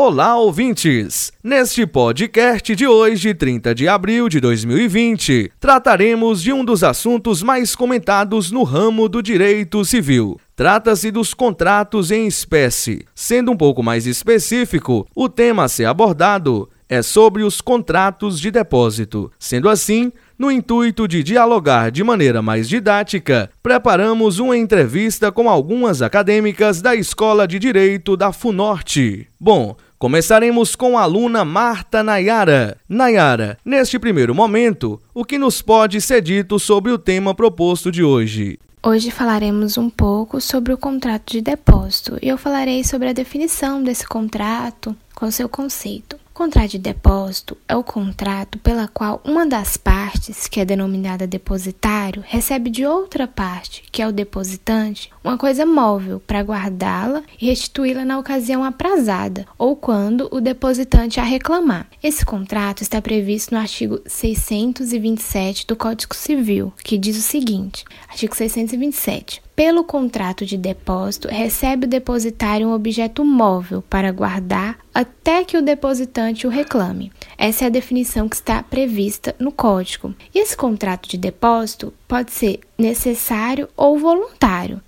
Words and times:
Olá, 0.00 0.36
ouvintes! 0.36 1.32
Neste 1.42 1.84
podcast 1.84 2.76
de 2.76 2.86
hoje, 2.86 3.34
30 3.34 3.74
de 3.74 3.88
abril 3.88 4.28
de 4.28 4.38
2020, 4.38 5.50
trataremos 5.58 6.40
de 6.40 6.52
um 6.52 6.64
dos 6.64 6.84
assuntos 6.84 7.42
mais 7.42 7.74
comentados 7.74 8.52
no 8.52 8.62
ramo 8.62 9.08
do 9.08 9.20
direito 9.20 9.84
civil. 9.84 10.38
Trata-se 10.54 11.10
dos 11.10 11.34
contratos 11.34 12.12
em 12.12 12.28
espécie. 12.28 13.04
Sendo 13.12 13.50
um 13.50 13.56
pouco 13.56 13.82
mais 13.82 14.06
específico, 14.06 15.04
o 15.16 15.28
tema 15.28 15.64
a 15.64 15.68
ser 15.68 15.86
abordado 15.86 16.70
é 16.88 17.02
sobre 17.02 17.42
os 17.42 17.60
contratos 17.60 18.40
de 18.40 18.50
depósito. 18.50 19.30
Sendo 19.38 19.68
assim, 19.68 20.10
no 20.38 20.50
intuito 20.50 21.06
de 21.06 21.22
dialogar 21.22 21.90
de 21.90 22.02
maneira 22.02 22.40
mais 22.40 22.68
didática, 22.68 23.50
preparamos 23.62 24.38
uma 24.38 24.56
entrevista 24.56 25.30
com 25.30 25.50
algumas 25.50 26.00
acadêmicas 26.00 26.80
da 26.80 26.94
Escola 26.94 27.46
de 27.46 27.58
Direito 27.58 28.16
da 28.16 28.32
FUNORTE. 28.32 29.28
Bom, 29.38 29.76
Começaremos 29.98 30.76
com 30.76 30.96
a 30.96 31.02
aluna 31.02 31.44
Marta 31.44 32.04
Nayara. 32.04 32.78
Nayara, 32.88 33.58
neste 33.64 33.98
primeiro 33.98 34.32
momento, 34.32 35.02
o 35.12 35.24
que 35.24 35.36
nos 35.36 35.60
pode 35.60 36.00
ser 36.00 36.22
dito 36.22 36.56
sobre 36.56 36.92
o 36.92 36.98
tema 36.98 37.34
proposto 37.34 37.90
de 37.90 38.04
hoje? 38.04 38.60
Hoje 38.80 39.10
falaremos 39.10 39.76
um 39.76 39.90
pouco 39.90 40.40
sobre 40.40 40.72
o 40.72 40.78
contrato 40.78 41.32
de 41.32 41.40
depósito 41.40 42.16
e 42.22 42.28
eu 42.28 42.38
falarei 42.38 42.84
sobre 42.84 43.08
a 43.08 43.12
definição 43.12 43.82
desse 43.82 44.06
contrato 44.06 44.94
com 45.16 45.28
seu 45.32 45.48
conceito. 45.48 46.16
Contrato 46.38 46.70
de 46.70 46.78
depósito 46.78 47.58
é 47.66 47.74
o 47.74 47.82
contrato 47.82 48.58
pela 48.58 48.86
qual 48.86 49.20
uma 49.24 49.44
das 49.44 49.76
partes, 49.76 50.46
que 50.46 50.60
é 50.60 50.64
denominada 50.64 51.26
depositário, 51.26 52.22
recebe 52.24 52.70
de 52.70 52.86
outra 52.86 53.26
parte, 53.26 53.82
que 53.90 54.00
é 54.00 54.06
o 54.06 54.12
depositante, 54.12 55.10
uma 55.24 55.36
coisa 55.36 55.66
móvel 55.66 56.20
para 56.24 56.40
guardá-la 56.40 57.24
e 57.40 57.46
restituí-la 57.46 58.04
na 58.04 58.20
ocasião 58.20 58.62
aprazada 58.62 59.48
ou 59.58 59.74
quando 59.74 60.28
o 60.30 60.40
depositante 60.40 61.18
a 61.18 61.24
reclamar. 61.24 61.88
Esse 62.00 62.24
contrato 62.24 62.82
está 62.82 63.02
previsto 63.02 63.52
no 63.52 63.60
artigo 63.60 64.00
627 64.06 65.66
do 65.66 65.74
Código 65.74 66.14
Civil, 66.14 66.72
que 66.84 66.96
diz 66.96 67.18
o 67.18 67.20
seguinte: 67.20 67.84
artigo 68.08 68.36
627. 68.36 69.42
Pelo 69.58 69.82
contrato 69.82 70.46
de 70.46 70.56
depósito, 70.56 71.26
recebe 71.26 71.84
o 71.84 71.88
depositário 71.88 72.68
um 72.68 72.72
objeto 72.72 73.24
móvel 73.24 73.82
para 73.90 74.12
guardar 74.12 74.78
até 74.94 75.42
que 75.42 75.56
o 75.56 75.62
depositante 75.62 76.46
o 76.46 76.50
reclame. 76.50 77.10
Essa 77.36 77.64
é 77.64 77.66
a 77.66 77.70
definição 77.70 78.28
que 78.28 78.36
está 78.36 78.62
prevista 78.62 79.34
no 79.36 79.50
código. 79.50 80.14
E 80.32 80.38
esse 80.38 80.56
contrato 80.56 81.08
de 81.08 81.18
depósito 81.18 81.92
pode 82.06 82.30
ser 82.30 82.60
necessário 82.78 83.68
ou 83.76 83.98
voluntário. 83.98 84.80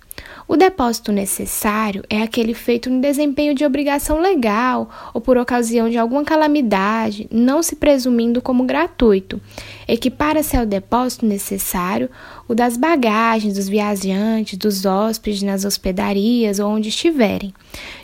O 0.51 0.57
depósito 0.57 1.13
necessário 1.13 2.03
é 2.09 2.21
aquele 2.21 2.53
feito 2.53 2.89
no 2.89 2.99
desempenho 2.99 3.55
de 3.55 3.63
obrigação 3.63 4.19
legal 4.19 4.89
ou 5.13 5.21
por 5.21 5.37
ocasião 5.37 5.89
de 5.89 5.97
alguma 5.97 6.25
calamidade, 6.25 7.25
não 7.31 7.63
se 7.63 7.77
presumindo 7.77 8.41
como 8.41 8.65
gratuito. 8.65 9.39
Equipara-se 9.87 10.57
ao 10.57 10.65
depósito 10.65 11.25
necessário 11.25 12.09
o 12.49 12.53
das 12.53 12.75
bagagens 12.75 13.53
dos 13.53 13.69
viajantes, 13.69 14.57
dos 14.57 14.85
hóspedes 14.85 15.41
nas 15.41 15.63
hospedarias 15.63 16.59
ou 16.59 16.69
onde 16.69 16.89
estiverem. 16.89 17.53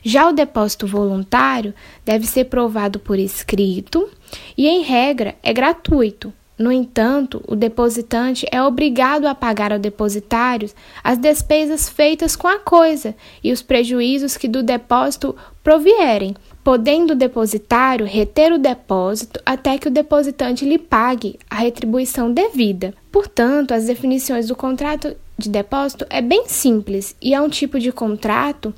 Já 0.01 0.29
o 0.29 0.31
depósito 0.31 0.87
voluntário 0.87 1.73
deve 2.05 2.25
ser 2.25 2.45
provado 2.45 2.97
por 2.97 3.19
escrito 3.19 4.09
e, 4.57 4.69
em 4.69 4.83
regra, 4.83 5.35
é 5.43 5.51
gratuito, 5.51 6.31
no 6.57 6.71
entanto, 6.71 7.43
o 7.47 7.55
depositante 7.55 8.47
é 8.51 8.61
obrigado 8.61 9.25
a 9.25 9.35
pagar 9.35 9.71
ao 9.71 9.77
depositário 9.77 10.69
as 11.03 11.17
despesas 11.19 11.87
feitas 11.87 12.35
com 12.35 12.47
a 12.47 12.57
coisa 12.57 13.13
e 13.43 13.51
os 13.51 13.61
prejuízos 13.61 14.35
que 14.37 14.47
do 14.47 14.63
depósito 14.63 15.35
provierem, 15.63 16.35
podendo 16.63 17.13
o 17.13 17.15
depositário 17.15 18.07
reter 18.07 18.51
o 18.51 18.57
depósito 18.57 19.39
até 19.45 19.77
que 19.77 19.87
o 19.87 19.91
depositante 19.91 20.65
lhe 20.65 20.79
pague 20.79 21.37
a 21.47 21.57
retribuição 21.57 22.33
devida. 22.33 22.93
Portanto, 23.11 23.73
as 23.73 23.85
definições 23.85 24.47
do 24.47 24.55
contrato 24.55 25.15
de 25.37 25.49
depósito 25.49 26.07
é 26.09 26.21
bem 26.23 26.45
simples 26.47 27.15
e 27.21 27.35
é 27.35 27.41
um 27.41 27.49
tipo 27.49 27.79
de 27.79 27.91
contrato 27.91 28.73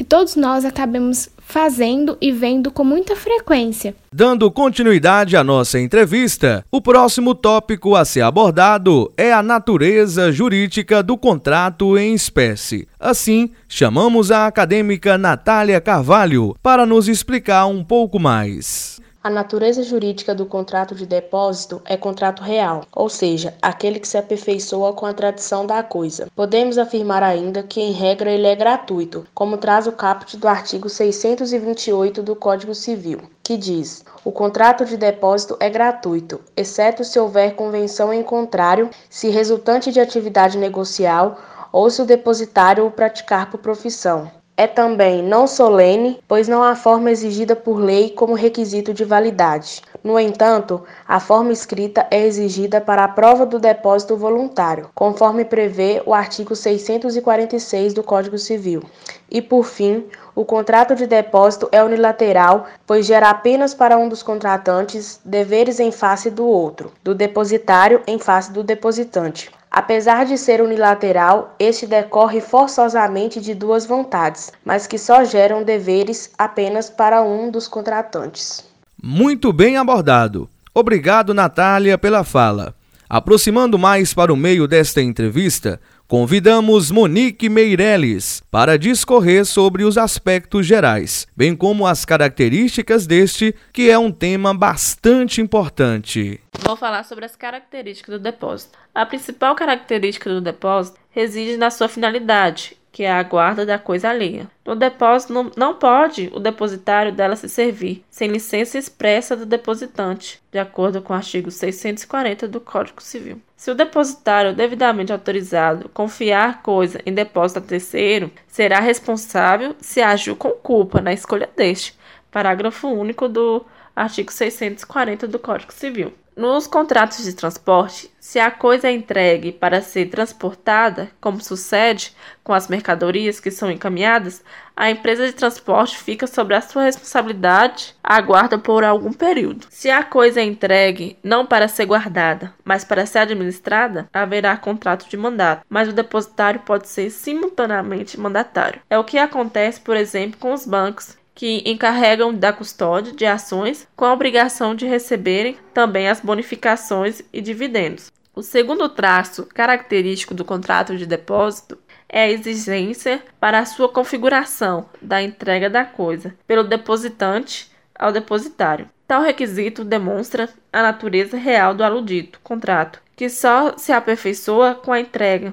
que 0.00 0.04
todos 0.04 0.34
nós 0.34 0.64
acabamos 0.64 1.28
fazendo 1.40 2.16
e 2.22 2.32
vendo 2.32 2.70
com 2.70 2.82
muita 2.82 3.14
frequência. 3.14 3.94
Dando 4.10 4.50
continuidade 4.50 5.36
à 5.36 5.44
nossa 5.44 5.78
entrevista, 5.78 6.64
o 6.72 6.80
próximo 6.80 7.34
tópico 7.34 7.94
a 7.94 8.02
ser 8.02 8.22
abordado 8.22 9.12
é 9.14 9.30
a 9.30 9.42
natureza 9.42 10.32
jurídica 10.32 11.02
do 11.02 11.18
contrato 11.18 11.98
em 11.98 12.14
espécie. 12.14 12.88
Assim, 12.98 13.50
chamamos 13.68 14.30
a 14.30 14.46
acadêmica 14.46 15.18
Natália 15.18 15.82
Carvalho 15.82 16.56
para 16.62 16.86
nos 16.86 17.06
explicar 17.06 17.66
um 17.66 17.84
pouco 17.84 18.18
mais. 18.18 18.99
A 19.22 19.28
natureza 19.28 19.82
jurídica 19.82 20.34
do 20.34 20.46
contrato 20.46 20.94
de 20.94 21.04
depósito 21.04 21.82
é 21.84 21.94
contrato 21.94 22.42
real, 22.42 22.86
ou 22.90 23.06
seja, 23.10 23.52
aquele 23.60 24.00
que 24.00 24.08
se 24.08 24.16
aperfeiçoa 24.16 24.94
com 24.94 25.04
a 25.04 25.12
tradição 25.12 25.66
da 25.66 25.82
coisa. 25.82 26.28
Podemos 26.34 26.78
afirmar 26.78 27.22
ainda 27.22 27.62
que, 27.62 27.82
em 27.82 27.92
regra, 27.92 28.30
ele 28.30 28.46
é 28.46 28.56
gratuito, 28.56 29.26
como 29.34 29.58
traz 29.58 29.86
o 29.86 29.92
caput 29.92 30.38
do 30.38 30.48
artigo 30.48 30.88
628 30.88 32.22
do 32.22 32.34
Código 32.34 32.74
Civil, 32.74 33.20
que 33.42 33.58
diz: 33.58 34.02
o 34.24 34.32
contrato 34.32 34.86
de 34.86 34.96
depósito 34.96 35.54
é 35.60 35.68
gratuito, 35.68 36.40
exceto 36.56 37.04
se 37.04 37.20
houver 37.20 37.54
convenção 37.54 38.14
em 38.14 38.22
contrário, 38.22 38.88
se 39.10 39.28
resultante 39.28 39.92
de 39.92 40.00
atividade 40.00 40.56
negocial 40.56 41.36
ou 41.70 41.90
se 41.90 42.00
o 42.00 42.06
depositário 42.06 42.86
o 42.86 42.90
praticar 42.90 43.50
por 43.50 43.60
profissão 43.60 44.39
é 44.60 44.66
também 44.66 45.22
não 45.22 45.46
solene, 45.46 46.20
pois 46.28 46.46
não 46.46 46.62
há 46.62 46.76
forma 46.76 47.10
exigida 47.10 47.56
por 47.56 47.78
lei 47.78 48.10
como 48.10 48.34
requisito 48.34 48.92
de 48.92 49.06
validade. 49.06 49.80
No 50.04 50.20
entanto, 50.20 50.82
a 51.08 51.18
forma 51.18 51.50
escrita 51.50 52.06
é 52.10 52.26
exigida 52.26 52.78
para 52.78 53.02
a 53.02 53.08
prova 53.08 53.46
do 53.46 53.58
depósito 53.58 54.18
voluntário, 54.18 54.90
conforme 54.94 55.46
prevê 55.46 56.02
o 56.04 56.12
artigo 56.12 56.54
646 56.54 57.94
do 57.94 58.02
Código 58.02 58.36
Civil. 58.36 58.82
E, 59.30 59.40
por 59.40 59.64
fim, 59.64 60.04
o 60.34 60.44
contrato 60.44 60.94
de 60.94 61.06
depósito 61.06 61.66
é 61.72 61.82
unilateral, 61.82 62.66
pois 62.86 63.06
gera 63.06 63.30
apenas 63.30 63.72
para 63.72 63.96
um 63.96 64.10
dos 64.10 64.22
contratantes 64.22 65.18
deveres 65.24 65.80
em 65.80 65.90
face 65.90 66.28
do 66.28 66.44
outro, 66.44 66.92
do 67.02 67.14
depositário 67.14 68.02
em 68.06 68.18
face 68.18 68.52
do 68.52 68.62
depositante. 68.62 69.50
Apesar 69.70 70.26
de 70.26 70.36
ser 70.36 70.60
unilateral, 70.60 71.54
este 71.56 71.86
decorre 71.86 72.40
forçosamente 72.40 73.40
de 73.40 73.54
duas 73.54 73.86
vontades, 73.86 74.50
mas 74.64 74.86
que 74.88 74.98
só 74.98 75.22
geram 75.22 75.62
deveres 75.62 76.30
apenas 76.36 76.90
para 76.90 77.22
um 77.22 77.50
dos 77.52 77.68
contratantes. 77.68 78.64
Muito 79.00 79.52
bem 79.52 79.76
abordado. 79.76 80.48
Obrigado, 80.74 81.32
Natália, 81.32 81.96
pela 81.96 82.24
fala. 82.24 82.74
Aproximando 83.08 83.78
mais 83.78 84.12
para 84.12 84.32
o 84.32 84.36
meio 84.36 84.66
desta 84.68 85.00
entrevista, 85.00 85.80
convidamos 86.06 86.90
Monique 86.90 87.48
Meirelles 87.48 88.42
para 88.50 88.76
discorrer 88.76 89.44
sobre 89.44 89.84
os 89.84 89.96
aspectos 89.96 90.66
gerais, 90.66 91.26
bem 91.36 91.54
como 91.54 91.86
as 91.86 92.04
características 92.04 93.06
deste, 93.06 93.54
que 93.72 93.90
é 93.90 93.98
um 93.98 94.12
tema 94.12 94.52
bastante 94.52 95.40
importante. 95.40 96.40
Vou 96.62 96.76
falar 96.76 97.04
sobre 97.04 97.24
as 97.24 97.34
características 97.34 98.18
do 98.18 98.22
depósito. 98.22 98.78
A 98.94 99.06
principal 99.06 99.54
característica 99.54 100.30
do 100.30 100.40
depósito 100.40 101.00
reside 101.10 101.56
na 101.56 101.70
sua 101.70 101.88
finalidade, 101.88 102.76
que 102.92 103.02
é 103.02 103.10
a 103.10 103.22
guarda 103.22 103.64
da 103.64 103.78
coisa 103.78 104.10
alheia. 104.10 104.48
No 104.64 104.76
depósito, 104.76 105.32
não, 105.32 105.50
não 105.56 105.74
pode 105.74 106.30
o 106.32 106.38
depositário 106.38 107.12
dela 107.12 107.34
se 107.36 107.48
servir 107.48 108.04
sem 108.10 108.28
licença 108.28 108.78
expressa 108.78 109.36
do 109.36 109.46
depositante, 109.46 110.40
de 110.50 110.58
acordo 110.58 111.00
com 111.00 111.12
o 111.12 111.16
artigo 111.16 111.50
640 111.50 112.46
do 112.46 112.60
Código 112.60 113.02
Civil. 113.02 113.40
Se 113.56 113.70
o 113.70 113.74
depositário 113.74 114.54
devidamente 114.54 115.12
autorizado 115.12 115.88
confiar 115.90 116.62
coisa 116.62 117.00
em 117.04 117.12
depósito 117.12 117.58
a 117.58 117.62
terceiro, 117.62 118.30
será 118.46 118.80
responsável 118.80 119.74
se 119.80 120.00
agiu 120.00 120.36
com 120.36 120.50
culpa 120.50 121.00
na 121.00 121.12
escolha 121.12 121.48
deste. 121.56 121.98
Parágrafo 122.30 122.88
único 122.88 123.28
do 123.28 123.64
artigo 123.94 124.32
640 124.32 125.26
do 125.26 125.38
Código 125.38 125.72
Civil. 125.72 126.12
Nos 126.40 126.66
contratos 126.66 127.22
de 127.22 127.34
transporte, 127.34 128.10
se 128.18 128.40
a 128.40 128.50
coisa 128.50 128.88
é 128.88 128.92
entregue 128.92 129.52
para 129.52 129.82
ser 129.82 130.06
transportada, 130.08 131.10
como 131.20 131.38
sucede 131.38 132.16
com 132.42 132.54
as 132.54 132.66
mercadorias 132.66 133.38
que 133.38 133.50
são 133.50 133.70
encaminhadas, 133.70 134.42
a 134.74 134.90
empresa 134.90 135.26
de 135.26 135.34
transporte 135.34 135.98
fica 135.98 136.26
sobre 136.26 136.54
a 136.54 136.62
sua 136.62 136.84
responsabilidade 136.84 137.94
a 138.02 138.18
guarda 138.22 138.58
por 138.58 138.84
algum 138.84 139.12
período. 139.12 139.66
Se 139.68 139.90
a 139.90 140.02
coisa 140.02 140.40
é 140.40 140.44
entregue 140.44 141.18
não 141.22 141.44
para 141.44 141.68
ser 141.68 141.84
guardada, 141.84 142.54
mas 142.64 142.84
para 142.84 143.04
ser 143.04 143.18
administrada, 143.18 144.08
haverá 144.10 144.56
contrato 144.56 145.10
de 145.10 145.18
mandato, 145.18 145.66
mas 145.68 145.90
o 145.90 145.92
depositário 145.92 146.60
pode 146.60 146.88
ser 146.88 147.10
simultaneamente 147.10 148.18
mandatário. 148.18 148.80
É 148.88 148.98
o 148.98 149.04
que 149.04 149.18
acontece, 149.18 149.78
por 149.78 149.94
exemplo, 149.94 150.40
com 150.40 150.54
os 150.54 150.64
bancos, 150.64 151.19
que 151.34 151.62
encarregam 151.64 152.34
da 152.34 152.52
custódia 152.52 153.12
de 153.12 153.24
ações 153.24 153.88
com 153.96 154.04
a 154.04 154.12
obrigação 154.12 154.74
de 154.74 154.86
receberem 154.86 155.56
também 155.72 156.08
as 156.08 156.20
bonificações 156.20 157.22
e 157.32 157.40
dividendos. 157.40 158.10
O 158.34 158.42
segundo 158.42 158.88
traço 158.88 159.46
característico 159.46 160.34
do 160.34 160.44
contrato 160.44 160.96
de 160.96 161.04
depósito 161.04 161.78
é 162.08 162.22
a 162.22 162.30
exigência 162.30 163.22
para 163.38 163.58
a 163.58 163.66
sua 163.66 163.88
configuração 163.88 164.88
da 165.00 165.22
entrega 165.22 165.70
da 165.70 165.84
coisa 165.84 166.34
pelo 166.46 166.64
depositante 166.64 167.70
ao 167.94 168.12
depositário. 168.12 168.88
Tal 169.06 169.22
requisito 169.22 169.84
demonstra 169.84 170.48
a 170.72 170.82
natureza 170.82 171.36
real 171.36 171.74
do 171.74 171.84
aludito 171.84 172.40
contrato, 172.42 173.02
que 173.16 173.28
só 173.28 173.76
se 173.76 173.92
aperfeiçoa 173.92 174.74
com 174.74 174.92
a 174.92 175.00
entrega, 175.00 175.52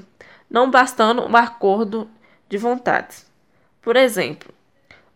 não 0.49 0.69
bastando 0.69 1.23
um 1.23 1.35
acordo 1.35 2.09
de 2.47 2.57
vontades. 2.57 3.25
Por 3.81 3.95
exemplo, 3.95 4.53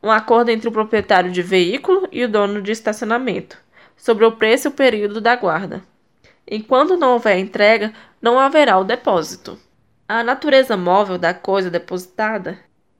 um 0.01 0.09
acordo 0.09 0.49
entre 0.49 0.67
o 0.67 0.71
proprietário 0.71 1.31
de 1.31 1.41
veículo 1.41 2.07
e 2.11 2.23
o 2.23 2.29
dono 2.29 2.61
de 2.61 2.71
estacionamento 2.71 3.57
sobre 3.95 4.25
o 4.25 4.31
preço 4.31 4.67
e 4.67 4.69
o 4.69 4.73
período 4.73 5.21
da 5.21 5.35
guarda. 5.35 5.83
Enquanto 6.49 6.97
não 6.97 7.13
houver 7.13 7.37
entrega, 7.37 7.93
não 8.19 8.39
haverá 8.39 8.77
o 8.79 8.83
depósito. 8.83 9.59
A 10.07 10.23
natureza 10.23 10.75
móvel 10.75 11.17
da 11.17 11.33
coisa 11.33 11.69
depositada 11.69 12.57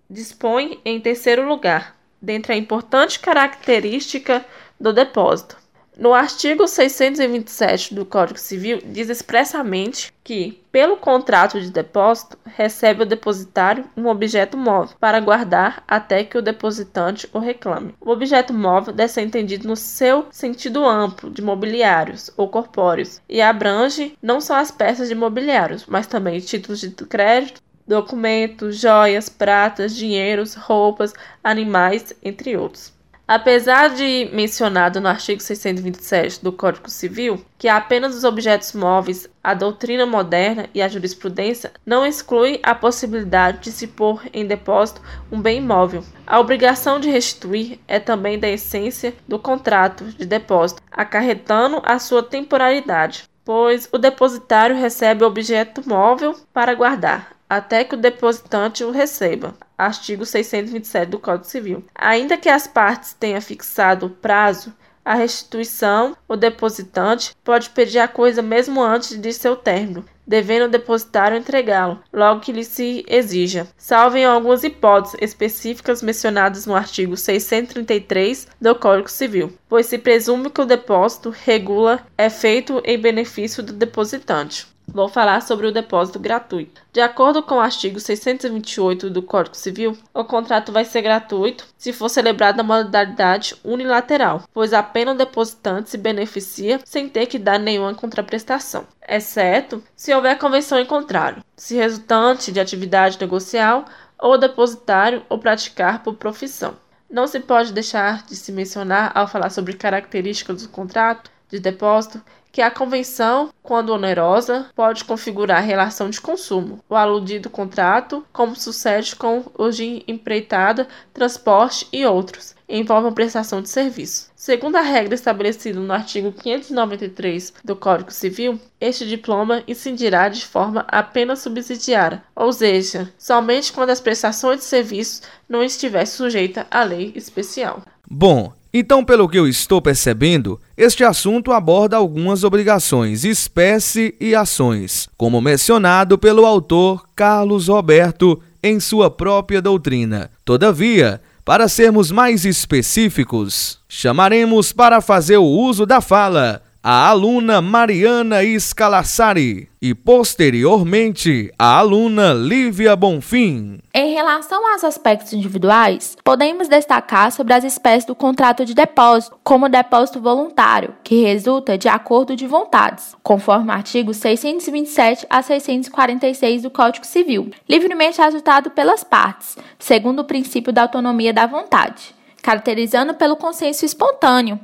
dispõe, 0.08 0.80
em 0.86 1.00
terceiro 1.00 1.48
lugar, 1.48 1.96
dentre 2.22 2.54
a 2.54 2.56
importante 2.56 3.20
característica 3.20 4.46
do 4.80 4.94
depósito. 4.94 5.58
No 5.98 6.14
artigo 6.14 6.68
627 6.68 7.94
do 7.94 8.06
Código 8.06 8.40
Civil, 8.40 8.82
diz 8.86 9.10
expressamente 9.10 10.12
que, 10.24 10.64
pelo 10.72 10.96
contrato 10.96 11.60
de 11.60 11.70
depósito, 11.70 12.38
recebe 12.46 13.04
o 13.04 13.06
depositário 13.06 13.84
um 13.96 14.08
objeto 14.08 14.58
móvel 14.58 14.96
para 15.00 15.20
guardar 15.20 15.84
até 15.86 16.24
que 16.24 16.38
o 16.38 16.42
depositante 16.42 17.28
o 17.34 17.40
reclame. 17.40 17.94
O 18.00 18.10
objeto 18.10 18.54
móvel 18.54 18.94
deve 18.94 19.12
ser 19.12 19.22
entendido 19.22 19.68
no 19.68 19.76
seu 19.76 20.28
sentido 20.32 20.86
amplo 20.86 21.30
de 21.30 21.42
mobiliários 21.42 22.32
ou 22.38 22.48
corpóreos 22.48 23.22
e 23.28 23.42
abrange 23.42 24.18
não 24.22 24.40
só 24.40 24.56
as 24.56 24.72
peças 24.72 25.10
de 25.10 25.16
mobiliários, 25.16 25.86
mas 25.88 26.08
também 26.08 26.40
títulos 26.40 26.80
de 26.80 26.90
crédito, 26.90 27.62
documentos, 27.86 28.78
joias, 28.78 29.28
pratas, 29.28 29.94
dinheiros, 29.94 30.56
roupas, 30.56 31.14
animais, 31.44 32.14
entre 32.24 32.56
outros. 32.56 32.94
Apesar 33.34 33.92
de 33.92 34.30
mencionado 34.34 35.00
no 35.00 35.08
artigo 35.08 35.42
627 35.42 36.44
do 36.44 36.52
Código 36.52 36.90
Civil 36.90 37.42
que 37.58 37.70
apenas 37.70 38.14
os 38.14 38.26
objetos 38.26 38.74
móveis, 38.74 39.26
a 39.42 39.54
doutrina 39.54 40.06
moderna 40.06 40.68
e 40.74 40.82
a 40.82 40.90
jurisprudência 40.90 41.72
não 41.86 42.06
exclui 42.06 42.60
a 42.62 42.76
possibilidade 42.76 43.60
de 43.60 43.72
se 43.72 43.88
pôr 43.88 44.22
em 44.34 44.46
depósito 44.46 45.02
um 45.32 45.42
bem 45.42 45.60
imóvel. 45.60 46.04
A 46.28 46.42
obrigação 46.42 47.00
de 47.00 47.10
restituir 47.10 47.80
é 47.88 48.02
também 48.02 48.38
da 48.38 48.50
essência 48.50 49.14
do 49.26 49.40
contrato 49.40 50.04
de 50.04 50.26
depósito, 50.26 50.82
acarretando 50.92 51.82
a 51.86 52.00
sua 52.00 52.22
temporalidade, 52.22 53.30
pois 53.46 53.88
o 53.94 53.98
depositário 53.98 54.76
recebe 54.76 55.24
o 55.24 55.28
objeto 55.28 55.82
móvel 55.88 56.36
para 56.54 56.76
guardar, 56.76 57.32
até 57.52 57.84
que 57.84 57.96
o 57.96 57.98
depositante 57.98 58.82
o 58.82 58.92
receba. 58.92 59.54
Artigo 59.78 60.26
627 60.26 61.10
do 61.10 61.20
Código 61.20 61.44
Civil. 61.44 61.84
Ainda 61.94 62.38
que 62.38 62.48
as 62.48 62.66
partes 62.66 63.12
tenham 63.12 63.42
fixado 63.42 64.06
o 64.06 64.10
prazo, 64.10 64.74
a 65.04 65.16
restituição, 65.16 66.16
o 66.30 66.38
depositante 66.38 67.36
pode 67.44 67.72
pedir 67.72 68.00
a 68.00 68.08
coisa 68.08 68.42
mesmo 68.42 68.82
antes 68.82 69.20
de 69.20 69.34
seu 69.34 69.58
término, 69.58 70.06
devendo 70.26 70.64
o 70.64 70.72
depositário 70.72 71.36
entregá-lo, 71.36 72.02
logo 72.14 72.40
que 72.40 72.54
lhe 72.54 72.64
se 72.64 73.04
exija, 73.06 73.68
salvo 73.76 74.16
em 74.16 74.24
algumas 74.24 74.64
hipóteses 74.64 75.18
específicas 75.20 76.02
mencionadas 76.02 76.66
no 76.66 76.74
artigo 76.74 77.18
633 77.18 78.48
do 78.62 78.74
Código 78.76 79.10
Civil, 79.10 79.52
pois 79.68 79.88
se 79.88 79.98
presume 79.98 80.50
que 80.50 80.62
o 80.62 80.66
depósito 80.66 81.36
regula 81.44 82.00
é 82.18 82.30
feito 82.30 82.82
em 82.86 82.98
benefício 82.98 83.62
do 83.62 83.74
depositante. 83.74 84.71
Vou 84.94 85.08
falar 85.08 85.42
sobre 85.42 85.68
o 85.68 85.72
depósito 85.72 86.20
gratuito. 86.20 86.82
De 86.92 87.00
acordo 87.00 87.42
com 87.42 87.56
o 87.56 87.60
artigo 87.60 88.00
628 88.00 89.10
do 89.10 89.22
Código 89.22 89.56
Civil, 89.56 89.98
o 90.14 90.24
contrato 90.26 90.72
vai 90.72 90.84
ser 90.84 91.02
gratuito 91.02 91.66
se 91.78 91.94
for 91.94 92.10
celebrado 92.10 92.58
na 92.58 92.64
modalidade 92.64 93.56
unilateral, 93.64 94.44
pois 94.54 94.74
apenas 94.74 95.16
o 95.16 95.18
depositante 95.18 95.90
se 95.90 95.98
beneficia 95.98 96.80
sem 96.84 97.08
ter 97.08 97.28
que 97.28 97.40
dar 97.40 97.58
nenhuma 97.58 97.96
contraprestação, 97.96 98.86
exceto 99.08 99.82
se 99.96 100.14
houver 100.14 100.38
convenção 100.38 100.78
em 100.78 100.86
contrário, 100.86 101.44
se 101.56 101.76
resultante 101.76 102.52
de 102.52 102.60
atividade 102.60 103.18
negocial 103.20 103.86
ou 104.20 104.38
depositário 104.38 105.24
ou 105.30 105.40
praticar 105.40 106.04
por 106.04 106.16
profissão. 106.16 106.76
Não 107.10 107.28
se 107.28 107.40
pode 107.40 107.74
deixar 107.74 108.26
de 108.26 108.36
se 108.36 108.52
mencionar 108.52 109.12
ao 109.16 109.28
falar 109.28 109.50
sobre 109.50 109.74
características 109.74 110.64
do 110.64 110.70
contrato 110.70 111.30
de 111.50 111.60
depósito 111.60 112.22
que 112.52 112.62
a 112.62 112.70
convenção, 112.70 113.50
quando 113.64 113.94
onerosa, 113.94 114.68
pode 114.76 115.06
configurar 115.06 115.64
relação 115.64 116.10
de 116.10 116.20
consumo. 116.20 116.80
O 116.90 116.96
aludido 116.96 117.50
contrato, 117.50 118.26
como 118.34 118.56
sucede 118.56 119.16
com 119.16 119.44
os 119.58 119.76
de 119.76 120.04
empreitada, 120.08 120.88
transporte 121.14 121.88
e 121.94 122.06
outros, 122.06 122.56
envolve 122.68 123.14
prestação 123.14 123.62
de 123.62 123.70
serviço. 123.70 124.30
Segundo 124.36 124.76
a 124.76 124.82
regra 124.82 125.14
estabelecida 125.14 125.80
no 125.80 125.94
artigo 125.94 126.32
593 126.32 127.54
do 127.64 127.76
Código 127.76 128.12
Civil, 128.12 128.60
este 128.80 129.08
diploma 129.08 129.64
incidirá 129.68 130.30
de 130.30 130.46
forma 130.46 130.86
apenas 130.88 131.40
subsidiária, 131.40 132.24
ou 132.36 132.52
seja, 132.52 133.14
somente 133.18 133.72
quando 133.72 133.92
as 133.92 134.02
prestações 134.02 134.60
de 134.60 134.66
serviço 134.66 135.22
não 135.48 135.62
estiver 135.62 136.06
sujeita 136.06 136.66
à 136.72 136.84
lei 136.84 137.12
especial. 137.16 137.84
Bom, 138.10 138.54
então, 138.74 139.04
pelo 139.04 139.28
que 139.28 139.38
eu 139.38 139.48
estou 139.48 139.82
percebendo, 139.82 140.60
este 140.78 141.04
assunto 141.04 141.52
aborda 141.52 141.98
algumas 141.98 142.46
obrigações, 142.46 143.26
espécie 143.26 144.16
e 144.20 144.34
ações, 144.34 145.10
como 145.18 145.42
mencionado 145.42 146.18
pelo 146.18 146.46
autor 146.46 147.06
Carlos 147.14 147.68
Roberto 147.68 148.42
em 148.64 148.80
sua 148.80 149.12
própria 149.12 149.62
doutrina. 149.62 150.32
Todavia, 150.46 151.22
para 151.44 151.68
sermos 151.68 152.12
mais 152.12 152.46
específicos, 152.46 153.80
chamaremos 153.90 154.72
para 154.72 155.02
fazer 155.02 155.38
o 155.38 155.44
uso 155.44 155.86
da 155.86 156.00
fala 156.00 156.64
a 156.84 157.10
aluna 157.10 157.62
Mariana 157.62 158.40
Scalassari 158.60 159.70
e, 159.80 159.94
posteriormente, 159.94 161.54
a 161.58 161.78
aluna 161.78 162.34
Lívia 162.34 162.96
Bonfim. 162.96 163.80
Em 163.94 164.14
relação 164.14 164.72
aos 164.72 164.84
aspectos 164.84 165.32
individuais, 165.32 166.18
podemos 166.24 166.68
destacar 166.68 167.32
sobre 167.32 167.54
as 167.54 167.64
espécies 167.64 168.06
do 168.06 168.16
contrato 168.16 168.66
de 168.66 168.74
depósito, 168.74 169.38
como 169.44 169.70
depósito 169.70 170.20
voluntário, 170.20 170.96
que 171.04 171.22
resulta 171.22 171.78
de 171.78 171.88
acordo 171.88 172.36
de 172.36 172.48
vontades, 172.48 173.16
conforme 173.22 173.70
o 173.70 173.74
artigo 173.74 174.12
627 174.12 175.28
a 175.30 175.44
646 175.44 176.64
do 176.64 176.72
Código 176.72 177.06
Civil, 177.06 177.52
livremente 177.70 178.20
ajustado 178.22 178.72
pelas 178.72 179.04
partes, 179.04 179.56
segundo 179.78 180.22
o 180.22 180.26
princípio 180.26 180.74
da 180.74 180.84
autonomia 180.84 181.32
da 181.32 181.46
vontade, 181.46 182.16
caracterizando 182.42 183.14
pelo 183.14 183.36
consenso 183.36 183.86
espontâneo, 183.86 184.60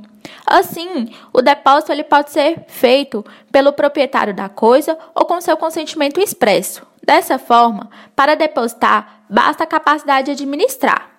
Assim, 0.45 1.13
o 1.33 1.41
depósito 1.41 1.91
ele 1.91 2.03
pode 2.03 2.31
ser 2.31 2.65
feito 2.67 3.25
pelo 3.51 3.73
proprietário 3.73 4.33
da 4.33 4.49
coisa 4.49 4.97
ou 5.13 5.25
com 5.25 5.41
seu 5.41 5.57
consentimento 5.57 6.19
expresso. 6.19 6.85
Dessa 7.03 7.37
forma, 7.37 7.89
para 8.15 8.35
depositar, 8.35 9.23
basta 9.29 9.63
a 9.63 9.67
capacidade 9.67 10.25
de 10.25 10.31
administrar. 10.31 11.11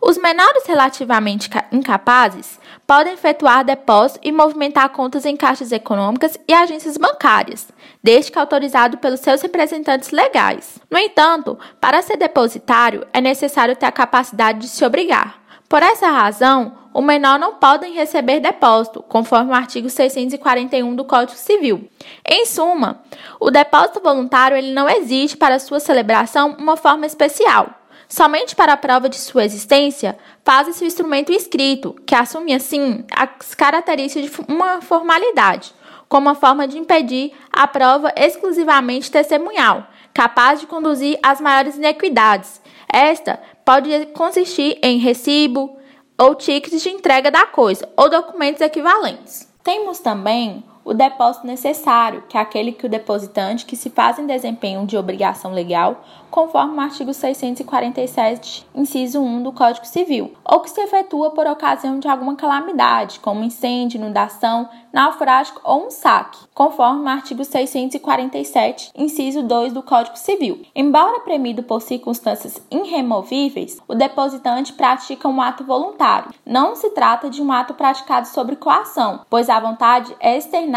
Os 0.00 0.18
menores 0.18 0.66
relativamente 0.66 1.48
incapazes 1.72 2.58
podem 2.86 3.14
efetuar 3.14 3.64
depósito 3.64 4.20
e 4.22 4.30
movimentar 4.30 4.90
contas 4.90 5.24
em 5.24 5.36
caixas 5.36 5.72
econômicas 5.72 6.38
e 6.46 6.52
agências 6.52 6.98
bancárias, 6.98 7.68
desde 8.02 8.30
que 8.30 8.38
autorizado 8.38 8.98
pelos 8.98 9.20
seus 9.20 9.40
representantes 9.40 10.10
legais. 10.10 10.78
No 10.90 10.98
entanto, 10.98 11.58
para 11.80 12.02
ser 12.02 12.18
depositário, 12.18 13.06
é 13.12 13.20
necessário 13.20 13.74
ter 13.74 13.86
a 13.86 13.92
capacidade 13.92 14.58
de 14.58 14.68
se 14.68 14.84
obrigar. 14.84 15.43
Por 15.68 15.82
essa 15.82 16.08
razão, 16.08 16.76
o 16.92 17.02
menor 17.02 17.38
não 17.38 17.54
pode 17.54 17.88
receber 17.90 18.38
depósito, 18.38 19.02
conforme 19.02 19.50
o 19.50 19.54
artigo 19.54 19.90
641 19.90 20.94
do 20.94 21.04
Código 21.04 21.36
Civil. 21.36 21.88
Em 22.24 22.46
suma, 22.46 23.02
o 23.40 23.50
depósito 23.50 24.00
voluntário 24.00 24.56
ele 24.56 24.72
não 24.72 24.88
existe 24.88 25.36
para 25.36 25.58
sua 25.58 25.80
celebração 25.80 26.54
uma 26.58 26.76
forma 26.76 27.06
especial. 27.06 27.68
Somente 28.08 28.54
para 28.54 28.74
a 28.74 28.76
prova 28.76 29.08
de 29.08 29.16
sua 29.16 29.44
existência, 29.44 30.16
faz-se 30.44 30.84
o 30.84 30.86
instrumento 30.86 31.32
escrito, 31.32 31.96
que 32.06 32.14
assume 32.14 32.54
assim 32.54 33.04
as 33.10 33.54
características 33.54 34.30
de 34.30 34.52
uma 34.52 34.80
formalidade, 34.80 35.74
como 36.08 36.28
uma 36.28 36.36
forma 36.36 36.68
de 36.68 36.78
impedir 36.78 37.32
a 37.52 37.66
prova 37.66 38.12
exclusivamente 38.16 39.10
testemunhal, 39.10 39.88
capaz 40.12 40.60
de 40.60 40.66
conduzir 40.66 41.18
às 41.22 41.40
maiores 41.40 41.76
inequidades. 41.76 42.60
Esta 42.88 43.40
pode 43.64 44.06
consistir 44.06 44.78
em 44.82 44.98
recibo 44.98 45.76
ou 46.18 46.34
tickets 46.34 46.82
de 46.82 46.90
entrega 46.90 47.30
da 47.30 47.46
coisa 47.46 47.88
ou 47.96 48.08
documentos 48.10 48.60
equivalentes. 48.60 49.48
Temos 49.62 49.98
também 49.98 50.62
o 50.84 50.92
depósito 50.92 51.46
necessário, 51.46 52.22
que 52.28 52.36
é 52.36 52.40
aquele 52.40 52.72
que 52.72 52.84
o 52.84 52.88
depositante 52.88 53.64
que 53.64 53.76
se 53.76 53.88
faz 53.88 54.18
em 54.18 54.26
desempenho 54.26 54.86
de 54.86 54.96
obrigação 54.96 55.52
legal, 55.52 56.04
conforme 56.30 56.76
o 56.76 56.80
artigo 56.80 57.14
647, 57.14 58.66
inciso 58.74 59.20
1 59.22 59.42
do 59.42 59.52
Código 59.52 59.86
Civil, 59.86 60.32
ou 60.44 60.60
que 60.60 60.70
se 60.70 60.80
efetua 60.80 61.30
por 61.30 61.46
ocasião 61.46 61.98
de 61.98 62.08
alguma 62.08 62.34
calamidade, 62.34 63.20
como 63.20 63.44
incêndio, 63.44 63.98
inundação, 63.98 64.68
naufrágio 64.92 65.54
ou 65.62 65.86
um 65.86 65.90
saque, 65.90 66.38
conforme 66.52 67.04
o 67.04 67.08
artigo 67.08 67.44
647, 67.44 68.90
inciso 68.96 69.42
2 69.42 69.72
do 69.72 69.82
Código 69.82 70.18
Civil. 70.18 70.62
Embora 70.74 71.20
premido 71.20 71.62
por 71.62 71.80
circunstâncias 71.80 72.60
irremovíveis, 72.70 73.78
o 73.86 73.94
depositante 73.94 74.72
pratica 74.72 75.28
um 75.28 75.40
ato 75.40 75.64
voluntário. 75.64 76.34
Não 76.44 76.74
se 76.74 76.90
trata 76.90 77.30
de 77.30 77.40
um 77.40 77.52
ato 77.52 77.74
praticado 77.74 78.26
sobre 78.26 78.56
coação, 78.56 79.20
pois 79.30 79.48
a 79.48 79.60
vontade 79.60 80.14
é 80.18 80.36
externada 80.36 80.73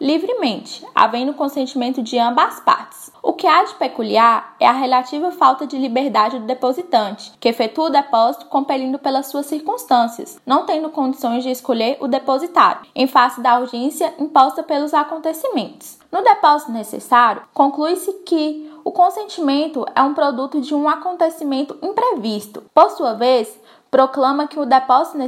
livremente, 0.00 0.84
havendo 0.94 1.34
consentimento 1.34 2.02
de 2.02 2.18
ambas 2.18 2.50
as 2.50 2.60
partes. 2.60 3.12
O 3.22 3.32
que 3.32 3.46
há 3.46 3.64
de 3.64 3.74
peculiar 3.74 4.56
é 4.58 4.66
a 4.66 4.72
relativa 4.72 5.30
falta 5.30 5.66
de 5.66 5.78
liberdade 5.78 6.38
do 6.38 6.46
depositante, 6.46 7.32
que 7.38 7.48
efetua 7.48 7.86
o 7.86 7.90
depósito 7.90 8.46
compelindo 8.46 8.98
pelas 8.98 9.26
suas 9.26 9.46
circunstâncias, 9.46 10.40
não 10.44 10.66
tendo 10.66 10.90
condições 10.90 11.42
de 11.42 11.50
escolher 11.50 11.96
o 12.00 12.08
depositário, 12.08 12.82
em 12.94 13.06
face 13.06 13.40
da 13.40 13.58
urgência 13.58 14.14
imposta 14.18 14.62
pelos 14.62 14.94
acontecimentos. 14.94 15.98
No 16.10 16.22
depósito 16.22 16.72
necessário, 16.72 17.42
conclui-se 17.52 18.12
que 18.24 18.70
o 18.84 18.90
consentimento 18.90 19.86
é 19.94 20.02
um 20.02 20.14
produto 20.14 20.60
de 20.60 20.74
um 20.74 20.88
acontecimento 20.88 21.76
imprevisto. 21.82 22.62
Por 22.74 22.90
sua 22.90 23.14
vez, 23.14 23.58
proclama 23.90 24.48
que 24.48 24.58
o 24.58 24.66
depósito 24.66 25.18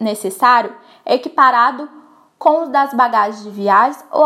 necessário 0.00 0.74
é 1.04 1.14
equiparado 1.14 1.88
com 2.38 2.62
os 2.62 2.68
das 2.68 2.94
bagagens 2.94 3.42
de 3.42 3.50
viagens 3.50 4.04
ou 4.10 4.24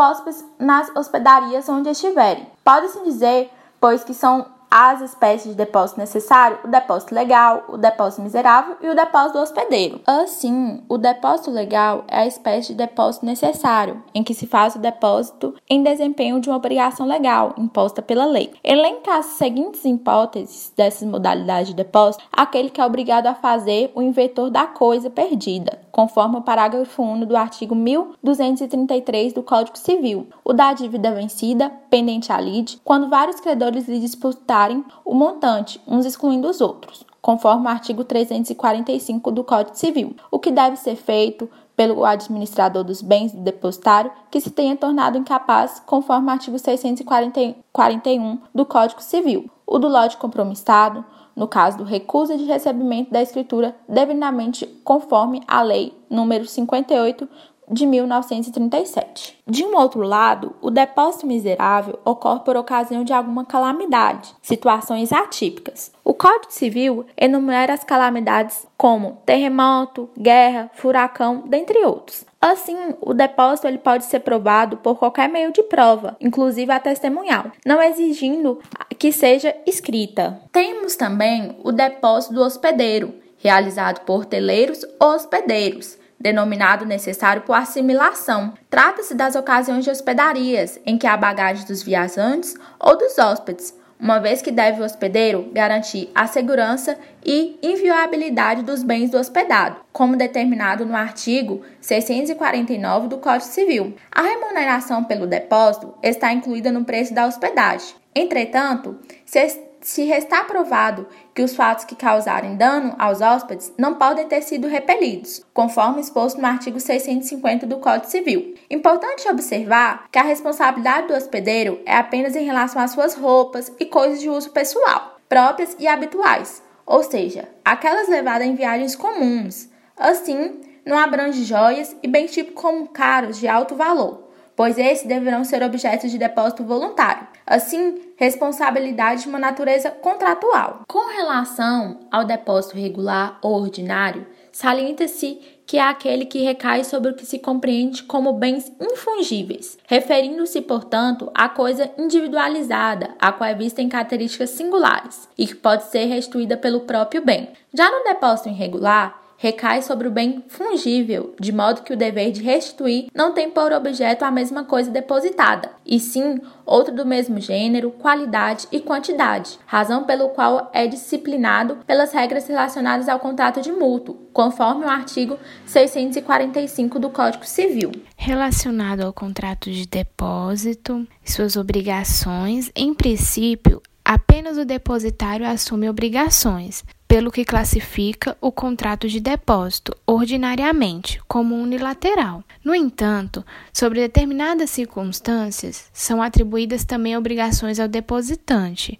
nas 0.59 0.95
hospedarias 0.95 1.67
onde 1.67 1.89
estiverem. 1.89 2.47
Pode-se 2.63 3.03
dizer, 3.03 3.51
pois 3.79 4.03
que 4.03 4.13
são 4.13 4.45
as 4.75 5.01
espécies 5.01 5.51
de 5.51 5.55
depósito 5.55 5.99
necessário, 5.99 6.57
o 6.63 6.67
depósito 6.67 7.13
legal, 7.13 7.63
o 7.69 7.77
depósito 7.77 8.23
miserável 8.23 8.75
e 8.81 8.89
o 8.89 8.95
depósito 8.95 9.33
do 9.33 9.43
hospedeiro. 9.43 10.01
Assim, 10.07 10.81
o 10.89 10.97
depósito 10.97 11.51
legal 11.51 12.03
é 12.07 12.21
a 12.21 12.25
espécie 12.25 12.69
de 12.69 12.79
depósito 12.79 13.23
necessário, 13.23 14.01
em 14.15 14.23
que 14.23 14.33
se 14.33 14.47
faz 14.47 14.73
o 14.73 14.79
depósito 14.79 15.53
em 15.69 15.83
desempenho 15.83 16.39
de 16.39 16.49
uma 16.49 16.57
obrigação 16.57 17.05
legal 17.05 17.53
imposta 17.55 18.01
pela 18.01 18.25
lei. 18.25 18.51
Elenca 18.63 19.17
as 19.17 19.27
seguintes 19.27 19.85
hipóteses 19.85 20.73
dessas 20.75 21.07
modalidades 21.07 21.67
de 21.67 21.75
depósito 21.75 22.23
aquele 22.31 22.71
que 22.71 22.81
é 22.81 22.85
obrigado 22.85 23.27
a 23.27 23.35
fazer 23.35 23.91
o 23.93 24.01
inventor 24.01 24.49
da 24.49 24.65
coisa 24.65 25.07
perdida, 25.07 25.82
conforme 25.93 26.37
o 26.37 26.41
parágrafo 26.41 27.03
1 27.03 27.19
do 27.19 27.37
artigo 27.37 27.75
1233 27.75 29.31
do 29.31 29.43
Código 29.43 29.77
Civil, 29.77 30.27
o 30.43 30.51
da 30.51 30.73
dívida 30.73 31.13
vencida, 31.13 31.71
pendente 31.87 32.33
à 32.33 32.41
lide, 32.41 32.81
quando 32.83 33.09
vários 33.09 33.39
credores 33.39 33.87
lhe 33.87 33.99
disputarem 33.99 34.83
o 35.05 35.13
montante, 35.13 35.79
uns 35.87 36.03
excluindo 36.07 36.49
os 36.49 36.61
outros, 36.61 37.05
conforme 37.21 37.67
o 37.67 37.69
artigo 37.69 38.03
345 38.03 39.31
do 39.31 39.43
Código 39.43 39.77
Civil, 39.77 40.15
o 40.31 40.39
que 40.39 40.49
deve 40.49 40.77
ser 40.77 40.95
feito 40.95 41.47
pelo 41.75 42.03
administrador 42.03 42.83
dos 42.83 43.03
bens 43.03 43.31
do 43.31 43.41
depositário 43.41 44.11
que 44.31 44.41
se 44.41 44.49
tenha 44.49 44.75
tornado 44.75 45.17
incapaz, 45.17 45.79
conforme 45.85 46.27
o 46.27 46.31
artigo 46.31 46.57
641 46.57 48.39
do 48.53 48.65
Código 48.65 49.01
Civil. 49.01 49.47
O 49.65 49.77
do 49.77 49.87
lote 49.87 50.17
compromissado, 50.17 51.05
no 51.35 51.47
caso 51.47 51.77
do 51.77 51.83
recusa 51.83 52.37
de 52.37 52.45
recebimento 52.45 53.11
da 53.11 53.21
escritura 53.21 53.75
devidamente 53.87 54.65
conforme 54.83 55.41
a 55.47 55.61
lei 55.61 55.93
número 56.09 56.45
58 56.45 57.27
de 57.69 57.85
1937. 57.85 59.39
De 59.47 59.63
um 59.63 59.75
outro 59.75 60.01
lado, 60.01 60.55
o 60.61 60.69
depósito 60.69 61.25
miserável 61.25 61.99
ocorre 62.05 62.41
por 62.41 62.55
ocasião 62.55 63.03
de 63.03 63.13
alguma 63.13 63.45
calamidade, 63.45 64.35
situações 64.41 65.11
atípicas. 65.11 65.91
O 66.03 66.13
Código 66.13 66.51
Civil 66.51 67.05
enumera 67.17 67.73
as 67.73 67.83
calamidades 67.83 68.67
como 68.77 69.21
terremoto, 69.25 70.09
guerra, 70.17 70.69
furacão, 70.73 71.43
dentre 71.45 71.83
outros. 71.85 72.25
Assim, 72.45 72.93
o 72.99 73.13
depósito 73.13 73.69
ele 73.69 73.77
pode 73.77 74.03
ser 74.03 74.19
provado 74.19 74.75
por 74.75 74.99
qualquer 74.99 75.29
meio 75.29 75.53
de 75.53 75.63
prova, 75.63 76.17
inclusive 76.19 76.69
a 76.73 76.77
testemunhal, 76.77 77.45
não 77.65 77.81
exigindo 77.81 78.59
que 78.99 79.13
seja 79.13 79.55
escrita. 79.65 80.41
Temos 80.51 80.97
também 80.97 81.57
o 81.63 81.71
depósito 81.71 82.33
do 82.33 82.41
hospedeiro, 82.41 83.13
realizado 83.37 84.01
por 84.01 84.25
teleiros 84.25 84.85
ou 84.99 85.13
hospedeiros 85.13 85.97
denominado 86.19 86.85
necessário 86.85 87.43
por 87.43 87.53
assimilação. 87.53 88.53
Trata-se 88.69 89.13
das 89.13 89.35
ocasiões 89.35 89.83
de 89.85 89.91
hospedarias, 89.91 90.79
em 90.85 90.97
que 90.97 91.07
há 91.07 91.17
bagagem 91.17 91.65
dos 91.65 91.83
viajantes 91.83 92.55
ou 92.79 92.97
dos 92.97 93.17
hóspedes, 93.19 93.73
uma 93.99 94.19
vez 94.19 94.41
que 94.41 94.51
deve 94.51 94.81
o 94.81 94.85
hospedeiro 94.85 95.49
garantir 95.53 96.09
a 96.13 96.27
segurança 96.27 96.97
e 97.25 97.57
inviolabilidade 97.61 98.63
dos 98.63 98.83
bens 98.83 99.09
do 99.09 99.17
hospedado, 99.17 99.77
como 99.91 100.17
determinado 100.17 100.85
no 100.85 100.95
artigo 100.95 101.61
649 101.79 103.07
do 103.07 103.17
Código 103.17 103.51
Civil. 103.51 103.95
A 104.11 104.21
remuneração 104.21 105.03
pelo 105.03 105.27
depósito 105.27 105.93
está 106.03 106.33
incluída 106.33 106.71
no 106.71 106.83
preço 106.83 107.13
da 107.13 107.25
hospedagem. 107.25 107.95
Entretanto, 108.15 108.99
se 109.25 109.39
se 109.83 110.05
restar 110.05 110.47
provado 110.47 111.05
que 111.33 111.41
os 111.41 111.55
fatos 111.55 111.85
que 111.85 111.95
causarem 111.95 112.55
dano 112.55 112.95
aos 112.97 113.21
hóspedes 113.21 113.73
não 113.77 113.95
podem 113.95 114.27
ter 114.27 114.41
sido 114.41 114.67
repelidos, 114.67 115.43
conforme 115.53 116.01
exposto 116.01 116.39
no 116.39 116.47
artigo 116.47 116.79
650 116.79 117.65
do 117.65 117.77
Código 117.77 118.07
Civil. 118.07 118.55
Importante 118.69 119.27
observar 119.27 120.07
que 120.11 120.19
a 120.19 120.23
responsabilidade 120.23 121.07
do 121.07 121.13
hospedeiro 121.13 121.81
é 121.85 121.95
apenas 121.95 122.35
em 122.35 122.45
relação 122.45 122.81
às 122.81 122.91
suas 122.91 123.15
roupas 123.15 123.71
e 123.79 123.85
coisas 123.85 124.21
de 124.21 124.29
uso 124.29 124.51
pessoal, 124.51 125.17
próprias 125.27 125.75
e 125.79 125.87
habituais, 125.87 126.61
ou 126.85 127.03
seja, 127.03 127.49
aquelas 127.65 128.07
levadas 128.07 128.47
em 128.47 128.55
viagens 128.55 128.95
comuns. 128.95 129.69
Assim, 129.97 130.59
não 130.85 130.97
abrange 130.97 131.43
joias 131.43 131.95
e 132.03 132.07
bens 132.07 132.31
tipo 132.31 132.51
como 132.51 132.87
caros 132.89 133.39
de 133.39 133.47
alto 133.47 133.75
valor 133.75 134.22
pois 134.55 134.77
esses 134.77 135.07
deverão 135.07 135.43
ser 135.43 135.63
objetos 135.63 136.11
de 136.11 136.17
depósito 136.17 136.63
voluntário. 136.63 137.27
Assim, 137.45 138.13
responsabilidade 138.15 139.23
de 139.23 139.29
uma 139.29 139.39
natureza 139.39 139.91
contratual. 139.91 140.81
Com 140.87 141.13
relação 141.15 141.99
ao 142.11 142.23
depósito 142.23 142.77
regular 142.77 143.37
ou 143.41 143.61
ordinário, 143.61 144.25
salienta-se 144.51 145.39
que 145.65 145.77
é 145.77 145.81
aquele 145.81 146.25
que 146.25 146.43
recai 146.43 146.83
sobre 146.83 147.11
o 147.11 147.15
que 147.15 147.25
se 147.25 147.39
compreende 147.39 148.03
como 148.03 148.33
bens 148.33 148.71
infungíveis, 148.79 149.77
referindo-se, 149.87 150.61
portanto, 150.61 151.31
à 151.33 151.49
coisa 151.49 151.89
individualizada, 151.97 153.15
a 153.19 153.31
qual 153.31 153.49
é 153.49 153.55
vista 153.55 153.81
em 153.81 153.89
características 153.89 154.51
singulares 154.51 155.27
e 155.37 155.47
que 155.47 155.55
pode 155.55 155.85
ser 155.85 156.05
restituída 156.05 156.57
pelo 156.57 156.81
próprio 156.81 157.23
bem. 157.23 157.49
Já 157.73 157.89
no 157.89 158.03
depósito 158.03 158.49
irregular, 158.49 159.22
recai 159.43 159.81
sobre 159.81 160.07
o 160.07 160.11
bem 160.11 160.41
fungível, 160.47 161.35
de 161.37 161.51
modo 161.51 161.81
que 161.81 161.91
o 161.91 161.97
dever 161.97 162.31
de 162.31 162.41
restituir 162.41 163.07
não 163.13 163.33
tem 163.33 163.49
por 163.49 163.73
objeto 163.73 164.23
a 164.23 164.31
mesma 164.31 164.63
coisa 164.63 164.89
depositada, 164.89 165.69
e 165.85 165.99
sim 165.99 166.39
outro 166.65 166.95
do 166.95 167.05
mesmo 167.05 167.41
gênero, 167.41 167.91
qualidade 167.91 168.65
e 168.71 168.79
quantidade, 168.79 169.59
razão 169.65 170.05
pelo 170.05 170.29
qual 170.29 170.71
é 170.71 170.87
disciplinado 170.87 171.79
pelas 171.85 172.13
regras 172.13 172.47
relacionadas 172.47 173.09
ao 173.09 173.19
contrato 173.19 173.59
de 173.59 173.69
mútuo, 173.69 174.17
conforme 174.31 174.85
o 174.85 174.89
artigo 174.89 175.37
645 175.65 176.97
do 176.97 177.09
Código 177.09 177.45
Civil. 177.45 177.91
Relacionado 178.15 179.01
ao 179.01 179.11
contrato 179.11 179.69
de 179.69 179.85
depósito 179.85 181.05
suas 181.25 181.57
obrigações, 181.57 182.71
em 182.73 182.93
princípio, 182.93 183.81
apenas 184.05 184.57
o 184.57 184.63
depositário 184.63 185.45
assume 185.45 185.89
obrigações, 185.89 186.85
pelo 187.13 187.31
que 187.31 187.45
classifica 187.45 188.35
o 188.41 188.51
contrato 188.51 189.07
de 189.07 189.19
depósito 189.19 189.95
ordinariamente 190.03 191.21
como 191.27 191.53
unilateral. 191.53 192.43
No 192.63 192.73
entanto, 192.73 193.45
sobre 193.71 193.99
determinadas 193.99 194.71
circunstâncias, 194.71 195.91
são 195.93 196.23
atribuídas 196.23 196.85
também 196.85 197.15
obrigações 197.15 197.79
ao 197.79 197.87
depositante, 197.87 198.99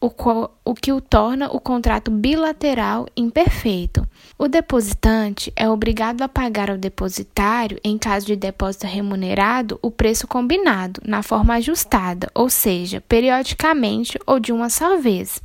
o, 0.00 0.08
qual, 0.08 0.58
o 0.64 0.72
que 0.72 0.90
o 0.90 1.02
torna 1.02 1.50
o 1.52 1.60
contrato 1.60 2.10
bilateral 2.10 3.06
imperfeito. 3.14 4.08
O 4.38 4.48
depositante 4.48 5.52
é 5.54 5.68
obrigado 5.68 6.22
a 6.22 6.28
pagar 6.30 6.70
ao 6.70 6.78
depositário, 6.78 7.78
em 7.84 7.98
caso 7.98 8.24
de 8.24 8.36
depósito 8.36 8.86
remunerado, 8.86 9.78
o 9.82 9.90
preço 9.90 10.26
combinado, 10.26 11.02
na 11.04 11.22
forma 11.22 11.56
ajustada, 11.56 12.30
ou 12.34 12.48
seja, 12.48 13.02
periodicamente 13.02 14.18
ou 14.26 14.40
de 14.40 14.50
uma 14.50 14.70
só 14.70 14.96
vez. 14.96 15.42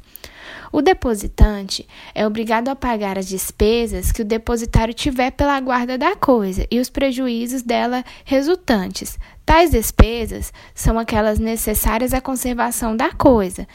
O 0.71 0.81
depositante 0.81 1.87
é 2.13 2.25
obrigado 2.25 2.69
a 2.69 2.75
pagar 2.75 3.17
as 3.17 3.27
despesas 3.27 4.11
que 4.11 4.21
o 4.21 4.25
depositário 4.25 4.93
tiver 4.93 5.31
pela 5.31 5.59
guarda 5.59 5.97
da 5.97 6.15
coisa 6.15 6.67
e 6.69 6.79
os 6.79 6.89
prejuízos 6.89 7.61
dela 7.61 8.03
resultantes. 8.23 9.17
Tais 9.45 9.71
despesas 9.71 10.51
são 10.73 10.97
aquelas 10.97 11.37
necessárias 11.37 12.13
à 12.13 12.21
conservação 12.21 12.95
da 12.97 13.11
coisa, 13.11 13.67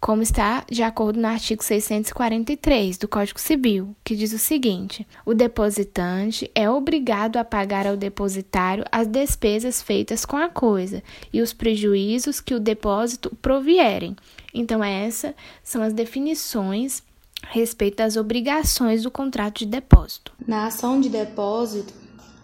como 0.00 0.22
está 0.22 0.64
de 0.70 0.82
acordo 0.82 1.20
no 1.20 1.26
artigo 1.26 1.62
643 1.62 2.98
do 2.98 3.08
Código 3.08 3.40
Civil, 3.40 3.94
que 4.04 4.14
diz 4.14 4.32
o 4.32 4.38
seguinte: 4.38 5.06
o 5.24 5.34
depositante 5.34 6.50
é 6.54 6.70
obrigado 6.70 7.36
a 7.36 7.44
pagar 7.44 7.86
ao 7.86 7.96
depositário 7.96 8.84
as 8.92 9.06
despesas 9.06 9.82
feitas 9.82 10.24
com 10.24 10.36
a 10.36 10.48
coisa 10.48 11.02
e 11.32 11.42
os 11.42 11.52
prejuízos 11.52 12.40
que 12.40 12.54
o 12.54 12.60
depósito 12.60 13.34
provierem. 13.42 14.16
Então, 14.54 14.82
essas 14.82 15.34
são 15.62 15.82
as 15.82 15.92
definições 15.92 17.02
a 17.42 17.52
respeito 17.52 17.96
das 17.96 18.16
obrigações 18.16 19.02
do 19.02 19.10
contrato 19.10 19.58
de 19.58 19.66
depósito. 19.66 20.32
Na 20.46 20.66
ação 20.66 21.00
de 21.00 21.08
depósito, 21.08 21.92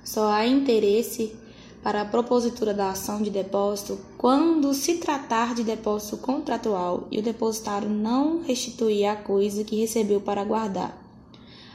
só 0.04 0.30
há 0.30 0.46
interesse 0.46 1.34
para 1.84 2.00
a 2.00 2.04
propositura 2.06 2.72
da 2.72 2.88
ação 2.88 3.20
de 3.20 3.28
depósito 3.28 3.98
quando 4.16 4.72
se 4.72 4.94
tratar 4.94 5.54
de 5.54 5.62
depósito 5.62 6.16
contratual 6.16 7.06
e 7.10 7.18
o 7.18 7.22
depositário 7.22 7.90
não 7.90 8.42
restituir 8.42 9.04
a 9.04 9.14
coisa 9.14 9.62
que 9.62 9.76
recebeu 9.76 10.18
para 10.18 10.42
guardar. 10.42 10.96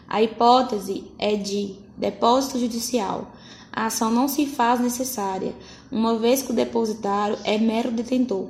A 0.08 0.24
hipótese 0.24 1.04
é 1.20 1.36
de 1.36 1.76
depósito 1.96 2.58
judicial. 2.58 3.32
A 3.72 3.86
ação 3.86 4.10
não 4.10 4.28
se 4.28 4.48
faz 4.48 4.80
necessária, 4.80 5.54
uma 5.92 6.18
vez 6.18 6.42
que 6.42 6.52
o 6.52 6.56
depositário 6.56 7.38
é 7.44 7.60
mero 7.60 7.92
detentor, 7.92 8.48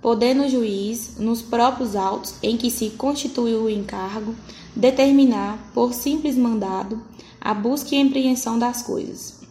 podendo 0.00 0.44
o 0.44 0.48
juiz, 0.48 1.16
nos 1.18 1.42
próprios 1.42 1.96
autos 1.96 2.36
em 2.40 2.56
que 2.56 2.70
se 2.70 2.90
constituiu 2.90 3.62
o 3.62 3.70
encargo, 3.70 4.32
determinar, 4.76 5.58
por 5.74 5.92
simples 5.92 6.36
mandado, 6.36 7.02
a 7.40 7.52
busca 7.52 7.96
e 7.96 8.00
apreensão 8.00 8.56
das 8.56 8.80
coisas 8.80 9.43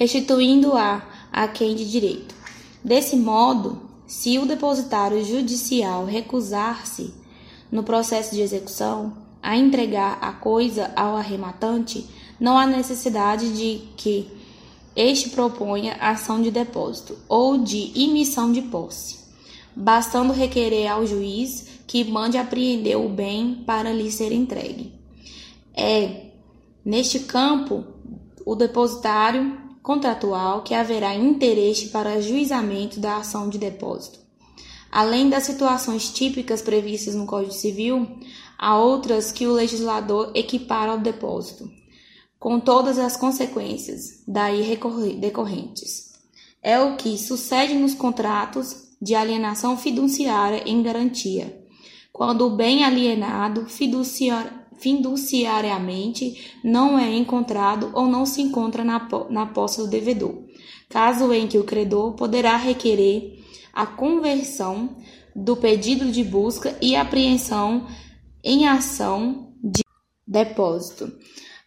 restituindo-a 0.00 1.02
a 1.30 1.46
quem 1.46 1.76
de 1.76 1.84
direito. 1.84 2.34
Desse 2.82 3.16
modo, 3.16 3.82
se 4.06 4.38
o 4.38 4.46
depositário 4.46 5.22
judicial 5.22 6.06
recusar-se, 6.06 7.12
no 7.70 7.82
processo 7.82 8.34
de 8.34 8.40
execução, 8.40 9.12
a 9.42 9.58
entregar 9.58 10.16
a 10.22 10.32
coisa 10.32 10.90
ao 10.96 11.16
arrematante, 11.16 12.08
não 12.40 12.56
há 12.56 12.66
necessidade 12.66 13.52
de 13.52 13.82
que 13.94 14.26
este 14.96 15.28
proponha 15.28 15.98
ação 16.00 16.40
de 16.40 16.50
depósito 16.50 17.18
ou 17.28 17.58
de 17.58 17.92
emissão 17.94 18.50
de 18.50 18.62
posse, 18.62 19.18
bastando 19.76 20.32
requerer 20.32 20.90
ao 20.90 21.06
juiz 21.06 21.82
que 21.86 22.04
mande 22.04 22.38
apreender 22.38 22.96
o 22.96 23.08
bem 23.08 23.62
para 23.66 23.92
lhe 23.92 24.10
ser 24.10 24.32
entregue. 24.32 24.94
É, 25.74 26.30
neste 26.82 27.20
campo, 27.20 27.84
o 28.46 28.54
depositário 28.56 29.69
contratual 29.82 30.62
que 30.62 30.74
haverá 30.74 31.14
interesse 31.14 31.88
para 31.88 32.14
ajuizamento 32.14 33.00
da 33.00 33.16
ação 33.16 33.48
de 33.48 33.58
depósito. 33.58 34.18
Além 34.90 35.28
das 35.28 35.44
situações 35.44 36.10
típicas 36.10 36.60
previstas 36.60 37.14
no 37.14 37.26
Código 37.26 37.52
Civil, 37.52 38.06
há 38.58 38.76
outras 38.76 39.30
que 39.30 39.46
o 39.46 39.52
legislador 39.52 40.32
equipara 40.34 40.92
ao 40.92 40.98
depósito, 40.98 41.70
com 42.38 42.58
todas 42.58 42.98
as 42.98 43.16
consequências 43.16 44.22
daí 44.26 44.78
decorrentes. 45.20 46.10
É 46.62 46.80
o 46.80 46.96
que 46.96 47.16
sucede 47.16 47.74
nos 47.74 47.94
contratos 47.94 48.90
de 49.00 49.14
alienação 49.14 49.78
fiduciária 49.78 50.62
em 50.66 50.82
garantia, 50.82 51.64
quando 52.12 52.46
o 52.46 52.56
bem 52.56 52.84
alienado 52.84 53.66
fiduciar, 53.66 54.59
fiduciariamente 54.80 56.56
não 56.64 56.98
é 56.98 57.14
encontrado 57.14 57.90
ou 57.94 58.06
não 58.06 58.26
se 58.26 58.42
encontra 58.42 58.82
na, 58.82 59.06
na 59.28 59.46
posse 59.46 59.78
do 59.78 59.88
devedor, 59.88 60.42
caso 60.88 61.32
em 61.32 61.46
que 61.46 61.58
o 61.58 61.64
credor 61.64 62.14
poderá 62.14 62.56
requerer 62.56 63.38
a 63.72 63.86
conversão 63.86 64.96
do 65.34 65.56
pedido 65.56 66.10
de 66.10 66.24
busca 66.24 66.76
e 66.80 66.96
apreensão 66.96 67.86
em 68.42 68.66
ação 68.66 69.52
de 69.62 69.84
depósito 70.26 71.12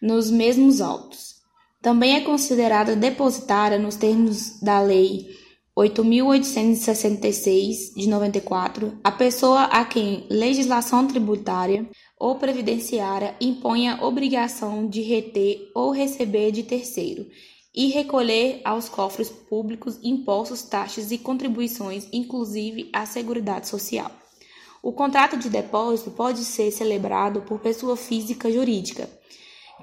nos 0.00 0.30
mesmos 0.30 0.80
autos. 0.80 1.34
Também 1.80 2.16
é 2.16 2.20
considerada 2.20 2.96
depositária 2.96 3.78
nos 3.78 3.96
termos 3.96 4.60
da 4.60 4.80
Lei 4.80 5.28
8.866 5.76 7.94
de 7.96 8.08
94 8.08 8.96
a 9.02 9.10
pessoa 9.10 9.64
a 9.64 9.84
quem 9.84 10.24
legislação 10.30 11.04
tributária 11.06 11.84
ou 12.24 12.36
previdenciária 12.36 13.36
impõe 13.38 13.86
a 13.86 14.02
obrigação 14.02 14.88
de 14.88 15.02
reter 15.02 15.70
ou 15.74 15.90
receber 15.90 16.52
de 16.52 16.62
terceiro 16.62 17.26
e 17.74 17.88
recolher 17.88 18.62
aos 18.64 18.88
cofres 18.88 19.28
públicos 19.28 19.98
impostos, 20.02 20.62
taxas 20.62 21.12
e 21.12 21.18
contribuições, 21.18 22.08
inclusive 22.10 22.88
à 22.94 23.04
Seguridade 23.04 23.68
Social. 23.68 24.10
O 24.82 24.90
contrato 24.90 25.36
de 25.36 25.50
depósito 25.50 26.12
pode 26.12 26.46
ser 26.46 26.70
celebrado 26.70 27.42
por 27.42 27.60
pessoa 27.60 27.94
física 27.94 28.50
jurídica, 28.50 29.06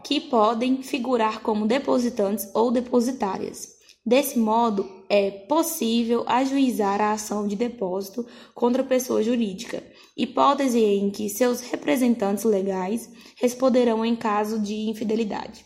que 0.04 0.20
podem 0.20 0.82
figurar 0.82 1.44
como 1.44 1.68
depositantes 1.68 2.50
ou 2.56 2.72
depositárias. 2.72 3.76
Desse 4.04 4.40
modo, 4.40 4.90
é 5.08 5.30
possível 5.30 6.24
ajuizar 6.26 7.00
a 7.00 7.12
ação 7.12 7.48
de 7.48 7.56
depósito 7.56 8.26
contra 8.56 8.84
pessoa 8.84 9.22
jurídica, 9.22 9.84
hipótese 10.16 10.80
em 10.80 11.10
que 11.10 11.30
seus 11.30 11.62
representantes 11.62 12.44
legais 12.44 13.10
responderão 13.36 14.06
em 14.06 14.16
caso 14.16 14.60
de 14.60 14.90
infidelidade. 14.90 15.66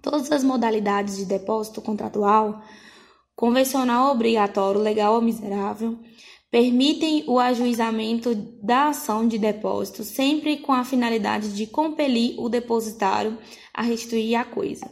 Todas 0.00 0.32
as 0.32 0.42
modalidades 0.42 1.16
de 1.16 1.24
depósito 1.24 1.80
contratual, 1.80 2.62
convencional 3.36 4.10
obrigatório, 4.12 4.80
legal 4.80 5.14
ou 5.14 5.22
miserável, 5.22 5.98
permitem 6.50 7.24
o 7.26 7.38
ajuizamento 7.38 8.34
da 8.34 8.88
ação 8.88 9.26
de 9.26 9.38
depósito 9.38 10.04
sempre 10.04 10.58
com 10.58 10.72
a 10.72 10.84
finalidade 10.84 11.54
de 11.54 11.66
compelir 11.66 12.38
o 12.38 12.48
depositário 12.48 13.38
a 13.72 13.80
restituir 13.80 14.34
a 14.34 14.44
coisa. 14.44 14.90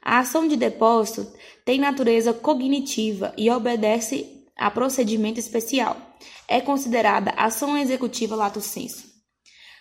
A 0.00 0.20
ação 0.20 0.48
de 0.48 0.56
depósito 0.56 1.30
tem 1.64 1.78
natureza 1.78 2.32
cognitiva 2.32 3.34
e 3.36 3.50
obedece 3.50 4.41
a 4.56 4.70
procedimento 4.70 5.40
especial. 5.40 5.96
É 6.48 6.60
considerada 6.60 7.30
ação 7.36 7.76
executiva 7.76 8.36
lato 8.36 8.60
sensu. 8.60 9.12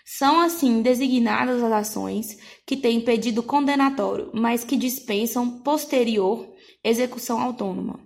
São 0.05 0.39
assim 0.39 0.81
designadas 0.81 1.63
as 1.63 1.71
ações 1.71 2.37
que 2.65 2.75
têm 2.75 3.01
pedido 3.01 3.43
condenatório, 3.43 4.29
mas 4.33 4.63
que 4.63 4.75
dispensam 4.75 5.59
posterior 5.59 6.47
execução 6.83 7.39
autônoma, 7.39 7.99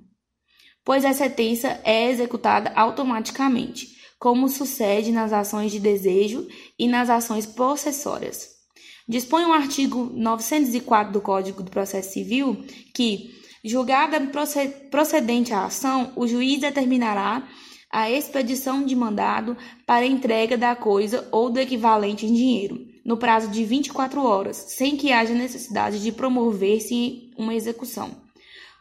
pois 0.83 1.05
a 1.05 1.13
sentença 1.13 1.79
é 1.83 2.09
executada 2.09 2.71
automaticamente, 2.75 3.95
como 4.19 4.49
sucede 4.49 5.11
nas 5.11 5.31
ações 5.31 5.71
de 5.71 5.79
desejo 5.79 6.47
e 6.77 6.87
nas 6.87 7.09
ações 7.09 7.45
possessórias. 7.45 8.49
Dispõe 9.07 9.45
o 9.45 9.53
artigo 9.53 10.09
904 10.13 11.13
do 11.13 11.21
Código 11.21 11.61
do 11.61 11.69
Processo 11.69 12.13
Civil 12.13 12.65
que 12.93 13.31
Julgada 13.67 14.21
procedente 14.91 15.51
a 15.51 15.65
ação, 15.65 16.13
o 16.15 16.27
juiz 16.27 16.61
determinará 16.61 17.49
a 17.91 18.11
expedição 18.11 18.85
de 18.85 18.95
mandado 18.95 19.57
para 19.87 20.05
entrega 20.05 20.55
da 20.55 20.75
coisa 20.75 21.27
ou 21.31 21.49
do 21.49 21.59
equivalente 21.59 22.27
em 22.27 22.33
dinheiro, 22.33 22.77
no 23.03 23.17
prazo 23.17 23.49
de 23.49 23.65
24 23.65 24.23
horas, 24.23 24.57
sem 24.77 24.95
que 24.95 25.11
haja 25.11 25.33
necessidade 25.33 25.99
de 25.99 26.11
promover-se 26.11 27.31
uma 27.35 27.55
execução, 27.55 28.11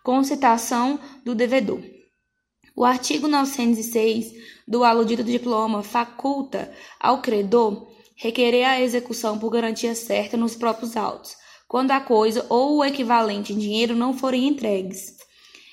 com 0.04 0.22
citação 0.22 1.00
do 1.24 1.34
devedor. 1.34 1.80
O 2.76 2.84
artigo 2.84 3.26
906 3.26 4.34
do 4.68 4.84
aludido 4.84 5.24
diploma 5.24 5.82
faculta 5.82 6.70
ao 7.00 7.22
credor 7.22 7.88
requerer 8.16 8.68
a 8.68 8.82
execução 8.82 9.38
por 9.38 9.48
garantia 9.48 9.94
certa 9.94 10.36
nos 10.36 10.54
próprios 10.54 10.94
autos, 10.94 11.42
quando 11.74 11.90
a 11.90 12.00
coisa 12.00 12.46
ou 12.48 12.76
o 12.76 12.84
equivalente 12.84 13.52
em 13.52 13.58
dinheiro 13.58 13.96
não 13.96 14.16
forem 14.16 14.46
entregues. 14.46 15.16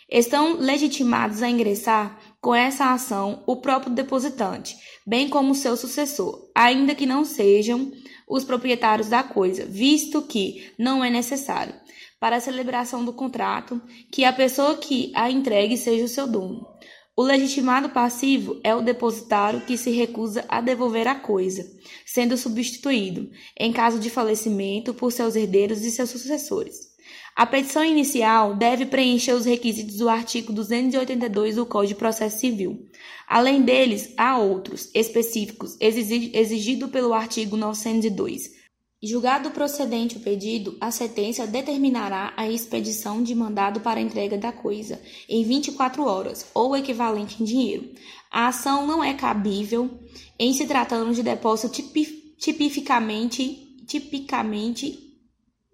Estão 0.09 0.57
legitimados 0.57 1.43
a 1.43 1.47
ingressar 1.47 2.19
com 2.41 2.55
essa 2.55 2.91
ação 2.91 3.43
o 3.45 3.57
próprio 3.57 3.93
depositante, 3.93 4.75
bem 5.05 5.29
como 5.29 5.53
seu 5.53 5.77
sucessor, 5.77 6.49
ainda 6.55 6.95
que 6.95 7.05
não 7.05 7.23
sejam 7.23 7.91
os 8.27 8.43
proprietários 8.43 9.09
da 9.09 9.21
coisa, 9.21 9.63
visto 9.63 10.23
que 10.23 10.73
não 10.75 11.05
é 11.05 11.09
necessário, 11.11 11.75
para 12.19 12.37
a 12.37 12.41
celebração 12.41 13.05
do 13.05 13.13
contrato, 13.13 13.79
que 14.11 14.25
a 14.25 14.33
pessoa 14.33 14.77
que 14.77 15.11
a 15.13 15.29
entregue 15.29 15.77
seja 15.77 16.05
o 16.05 16.07
seu 16.07 16.25
dono. 16.25 16.65
O 17.15 17.23
legitimado 17.23 17.89
passivo 17.89 18.59
é 18.63 18.73
o 18.73 18.81
depositário 18.81 19.61
que 19.61 19.77
se 19.77 19.91
recusa 19.91 20.45
a 20.47 20.61
devolver 20.61 21.07
a 21.07 21.15
coisa, 21.15 21.69
sendo 22.05 22.37
substituído, 22.37 23.29
em 23.59 23.73
caso 23.73 23.99
de 23.99 24.09
falecimento, 24.09 24.93
por 24.93 25.11
seus 25.11 25.35
herdeiros 25.35 25.83
e 25.83 25.91
seus 25.91 26.09
sucessores. 26.09 26.91
A 27.35 27.45
petição 27.45 27.83
inicial 27.83 28.55
deve 28.55 28.85
preencher 28.85 29.33
os 29.33 29.45
requisitos 29.45 29.97
do 29.97 30.07
artigo 30.07 30.53
282 30.53 31.55
do 31.57 31.65
Código 31.65 31.95
de 31.95 31.99
Processo 31.99 32.39
Civil. 32.39 32.87
Além 33.27 33.61
deles, 33.61 34.13
há 34.17 34.37
outros 34.37 34.89
específicos 34.93 35.75
exigidos 35.79 36.89
pelo 36.91 37.13
artigo 37.13 37.57
902. 37.57 38.60
Julgado 39.03 39.49
procedente 39.49 40.17
o 40.17 40.19
pedido, 40.19 40.77
a 40.79 40.91
sentença 40.91 41.47
determinará 41.47 42.33
a 42.37 42.47
expedição 42.47 43.23
de 43.23 43.33
mandado 43.33 43.79
para 43.79 43.99
entrega 43.99 44.37
da 44.37 44.51
coisa 44.51 45.01
em 45.27 45.43
24 45.43 46.05
horas, 46.05 46.45
ou 46.53 46.77
equivalente 46.77 47.41
em 47.41 47.45
dinheiro. 47.45 47.89
A 48.29 48.49
ação 48.49 48.85
não 48.85 49.03
é 49.03 49.15
cabível 49.15 49.89
em 50.37 50.53
se 50.53 50.67
tratando 50.67 51.15
de 51.15 51.23
depósito 51.23 51.81
tipificamente, 52.37 53.75
tipicamente 53.87 55.17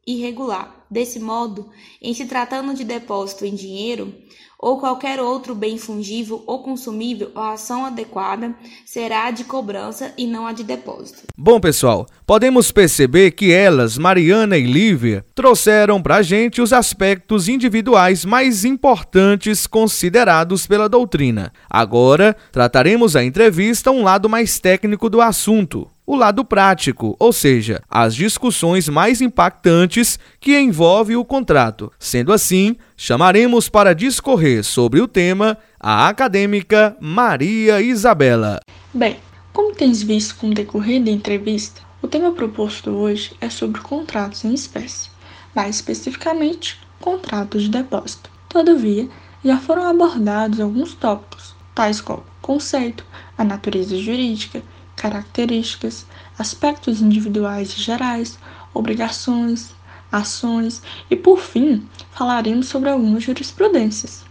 irregular. 0.06 0.77
Desse 0.89 1.19
modo, 1.19 1.69
em 2.02 2.13
se 2.13 2.26
tratando 2.26 2.73
de 2.73 2.84
depósito 2.84 3.45
em 3.45 3.54
dinheiro, 3.54 4.13
ou 4.60 4.80
qualquer 4.80 5.19
outro 5.19 5.54
bem 5.54 5.78
fungível 5.78 6.43
ou 6.47 6.63
consumível, 6.63 7.32
a 7.36 7.52
ação 7.52 7.86
adequada 7.86 8.56
será 8.86 9.26
a 9.26 9.32
de 9.32 9.43
cobrança 9.43 10.13
e 10.17 10.26
não 10.26 10.47
a 10.47 10.54
de 10.54 10.63
depósito. 10.63 11.23
Bom, 11.38 11.60
pessoal, 11.60 12.08
podemos 12.26 12.71
perceber 12.71 13.32
que 13.32 13.52
elas, 13.52 13.97
Mariana 13.97 14.58
e 14.58 14.65
Lívia, 14.65 15.23
trouxeram 15.36 16.02
para 16.02 16.17
a 16.17 16.21
gente 16.23 16.62
os 16.62 16.73
aspectos 16.73 17.47
individuais 17.47 18.26
mais 18.26 18.65
importantes 18.65 19.67
considerados 19.67 20.65
pela 20.65 20.89
doutrina. 20.89 21.54
Agora, 21.69 22.36
trataremos 22.52 23.15
a 23.15 23.23
entrevista 23.23 23.91
um 23.91 24.04
lado 24.04 24.28
mais 24.28 24.60
técnico 24.60 25.10
do 25.10 25.21
assunto 25.21 25.88
o 26.08 26.15
lado 26.15 26.46
prático, 26.46 27.17
ou 27.20 27.34
seja, 27.34 27.84
as 27.89 28.15
discussões 28.15 28.88
mais 28.88 29.20
impactantes 29.20 30.17
que 30.39 30.58
envolve 30.58 31.17
o 31.17 31.26
contrato. 31.26 31.91
Sendo 32.00 32.32
assim, 32.32 32.78
chamaremos 32.96 33.67
para 33.67 33.93
discorrer 33.93 34.63
sobre 34.63 35.02
o 35.02 35.08
tema 35.08 35.58
a 35.78 36.08
acadêmica 36.08 36.96
Maria 37.02 37.82
Isabela. 37.82 38.62
Bem, 38.93 39.17
como 39.52 39.76
tens 39.76 40.02
visto 40.02 40.38
com 40.38 40.50
o 40.50 40.54
decorrer 40.54 41.04
da 41.04 41.12
entrevista, 41.12 41.82
o 42.02 42.08
tema 42.08 42.32
proposto 42.32 42.89
hoje 42.89 43.36
é 43.41 43.50
sobre 43.50 43.82
contratos 43.82 44.46
em 44.46 44.54
espécie, 44.54 45.10
mais 45.54 45.76
especificamente, 45.76 46.80
contratos 47.02 47.63
de 47.63 47.70
depósito. 47.70 48.30
Todavia, 48.48 49.10
já 49.43 49.58
foram 49.58 49.84
abordados 49.84 50.62
alguns 50.62 50.93
tópicos, 50.93 51.54
tais 51.76 52.00
como 52.00 52.24
conceito, 52.41 53.06
a 53.38 53.43
natureza 53.43 53.98
jurídica, 53.98 54.63
características, 54.98 56.06
aspectos 56.38 57.02
individuais 57.02 57.72
e 57.72 57.82
gerais, 57.82 58.38
obrigações, 58.74 59.74
ações 60.12 60.82
e, 61.10 61.16
por 61.16 61.40
fim, 61.40 61.88
falaremos 62.12 62.68
sobre 62.68 62.90
algumas 62.90 63.24
jurisprudências. 63.24 64.26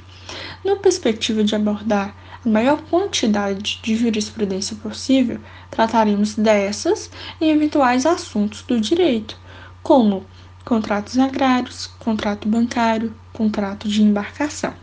Na 0.64 0.76
perspectiva 0.76 1.44
de 1.44 1.54
abordar 1.54 2.14
a 2.44 2.48
maior 2.48 2.82
quantidade 2.82 3.80
de 3.82 3.96
jurisprudência 3.96 4.76
possível, 4.76 5.40
trataremos 5.70 6.34
dessas 6.34 7.10
e 7.40 7.48
eventuais 7.48 8.04
assuntos 8.04 8.62
do 8.62 8.80
direito, 8.80 9.38
como 9.82 10.26
contratos 10.64 11.18
agrários, 11.18 11.86
contrato 12.00 12.48
bancário, 12.48 13.14
contrato 13.32 13.88
de 13.88 14.02
embarcação. 14.02 14.74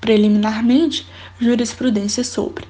Preliminarmente, 0.00 1.06
jurisprudência 1.40 2.22
sobre 2.22 2.66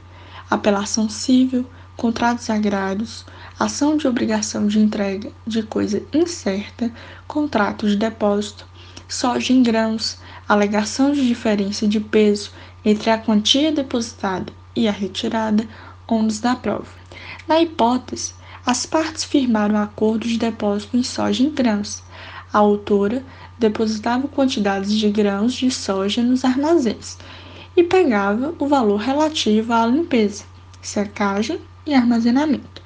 apelação 0.51 1.09
civil, 1.09 1.67
contratos 1.99 2.49
agrários, 2.49 3.27
ação 3.59 3.97
de 3.97 4.07
obrigação 4.07 4.69
de 4.69 4.79
entrega 4.79 5.33
de 5.45 5.65
coisa 5.65 6.01
incerta, 6.15 6.93
contrato 7.27 7.89
de 7.89 7.97
depósito, 7.97 8.65
soja 9.09 9.53
em 9.53 9.65
grãos, 9.65 10.17
alegação 10.49 11.11
de 11.11 11.27
diferença 11.27 11.89
de 11.89 11.99
peso 11.99 12.53
entre 12.85 13.11
a 13.11 13.19
quantia 13.19 13.73
depositada 13.73 14.53
e 14.77 14.87
a 14.87 14.93
retirada, 14.93 15.67
ônus 16.07 16.39
da 16.39 16.55
prova. 16.55 16.87
Na 17.49 17.61
hipótese, 17.61 18.33
as 18.65 18.87
partes 18.87 19.25
firmaram 19.25 19.77
acordo 19.77 20.29
de 20.29 20.39
depósito 20.39 20.97
em 20.97 21.03
soja 21.03 21.43
em 21.43 21.51
grãos. 21.51 22.05
A 22.53 22.59
autora 22.59 23.25
depositava 23.59 24.29
quantidades 24.29 24.93
de 24.93 25.11
grãos 25.11 25.53
de 25.53 25.69
soja 25.69 26.23
nos 26.23 26.45
armazéns 26.45 27.19
e 27.77 27.83
pegava 27.83 28.55
o 28.61 28.69
valor 28.69 29.01
relativo 29.01 29.73
à 29.73 29.85
limpeza, 29.85 30.45
secagem 30.81 31.61
e 31.89 31.95
armazenamento. 31.95 32.83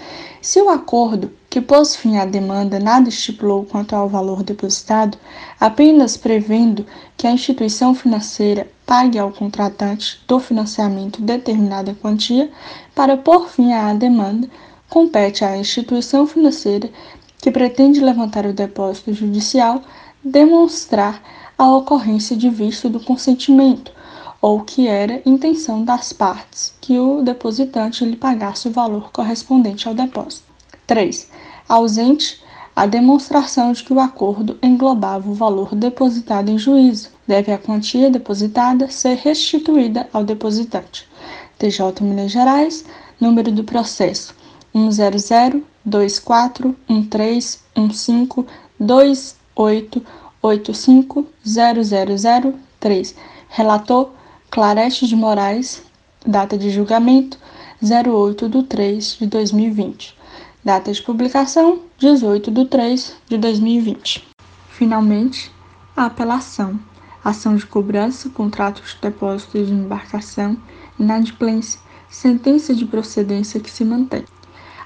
Se 0.40 0.60
o 0.60 0.68
acordo 0.68 1.32
que 1.50 1.60
pôs 1.60 1.96
fim 1.96 2.16
à 2.16 2.24
demanda 2.24 2.78
nada 2.78 3.08
estipulou 3.08 3.64
quanto 3.64 3.96
ao 3.96 4.08
valor 4.08 4.44
depositado, 4.44 5.18
apenas 5.58 6.16
prevendo 6.16 6.86
que 7.16 7.26
a 7.26 7.32
instituição 7.32 7.94
financeira 7.94 8.68
pague 8.86 9.18
ao 9.18 9.32
contratante 9.32 10.20
do 10.28 10.38
financiamento 10.38 11.20
determinada 11.20 11.96
quantia 12.00 12.50
para 12.94 13.16
pôr 13.16 13.48
fim 13.48 13.72
à 13.72 13.92
demanda, 13.92 14.48
compete 14.88 15.44
à 15.44 15.56
instituição 15.58 16.26
financeira 16.26 16.88
que 17.38 17.50
pretende 17.50 18.00
levantar 18.00 18.46
o 18.46 18.52
depósito 18.52 19.12
judicial 19.12 19.82
demonstrar 20.22 21.22
a 21.58 21.74
ocorrência 21.74 22.36
de 22.36 22.48
vício 22.50 22.90
do 22.90 23.00
consentimento 23.00 23.95
ou 24.40 24.60
que 24.60 24.86
era 24.86 25.22
intenção 25.24 25.84
das 25.84 26.12
partes 26.12 26.74
que 26.80 26.98
o 26.98 27.22
depositante 27.22 28.04
lhe 28.04 28.16
pagasse 28.16 28.68
o 28.68 28.72
valor 28.72 29.10
correspondente 29.12 29.88
ao 29.88 29.94
depósito. 29.94 30.44
3. 30.86 31.28
Ausente 31.68 32.40
a 32.76 32.84
demonstração 32.84 33.72
de 33.72 33.82
que 33.82 33.92
o 33.92 33.98
acordo 33.98 34.58
englobava 34.62 35.30
o 35.30 35.34
valor 35.34 35.74
depositado 35.74 36.50
em 36.50 36.58
juízo, 36.58 37.08
deve 37.26 37.50
a 37.50 37.56
quantia 37.56 38.10
depositada 38.10 38.90
ser 38.90 39.16
restituída 39.16 40.06
ao 40.12 40.22
depositante. 40.22 41.08
TJ 41.58 42.02
Minas 42.02 42.30
Gerais, 42.30 42.84
número 43.18 43.50
do 43.50 43.64
processo 43.64 44.34
100 44.74 45.64
24 45.86 46.76
13 47.08 47.58
15 47.74 48.28
28 48.78 50.06
85 50.42 51.26
000 51.42 52.54
Relator 53.48 54.10
Clarete 54.56 55.06
de 55.06 55.14
Moraes, 55.14 55.82
data 56.24 56.56
de 56.56 56.70
julgamento 56.70 57.38
08 57.82 58.48
de 58.48 58.62
3 58.62 59.18
de 59.20 59.26
2020. 59.26 60.16
Data 60.64 60.90
de 60.90 61.02
publicação 61.02 61.80
18 61.98 62.50
de 62.50 62.64
3 62.64 63.16
de 63.28 63.36
2020. 63.36 64.26
Finalmente, 64.70 65.52
a 65.94 66.06
apelação, 66.06 66.80
ação 67.22 67.54
de 67.54 67.66
cobrança, 67.66 68.30
contrato 68.30 68.80
de 68.80 68.96
depósito 68.98 69.62
de 69.62 69.70
embarcação, 69.74 70.56
inadimplência, 70.98 71.78
sentença 72.08 72.74
de 72.74 72.86
procedência 72.86 73.60
que 73.60 73.70
se 73.70 73.84
mantém. 73.84 74.24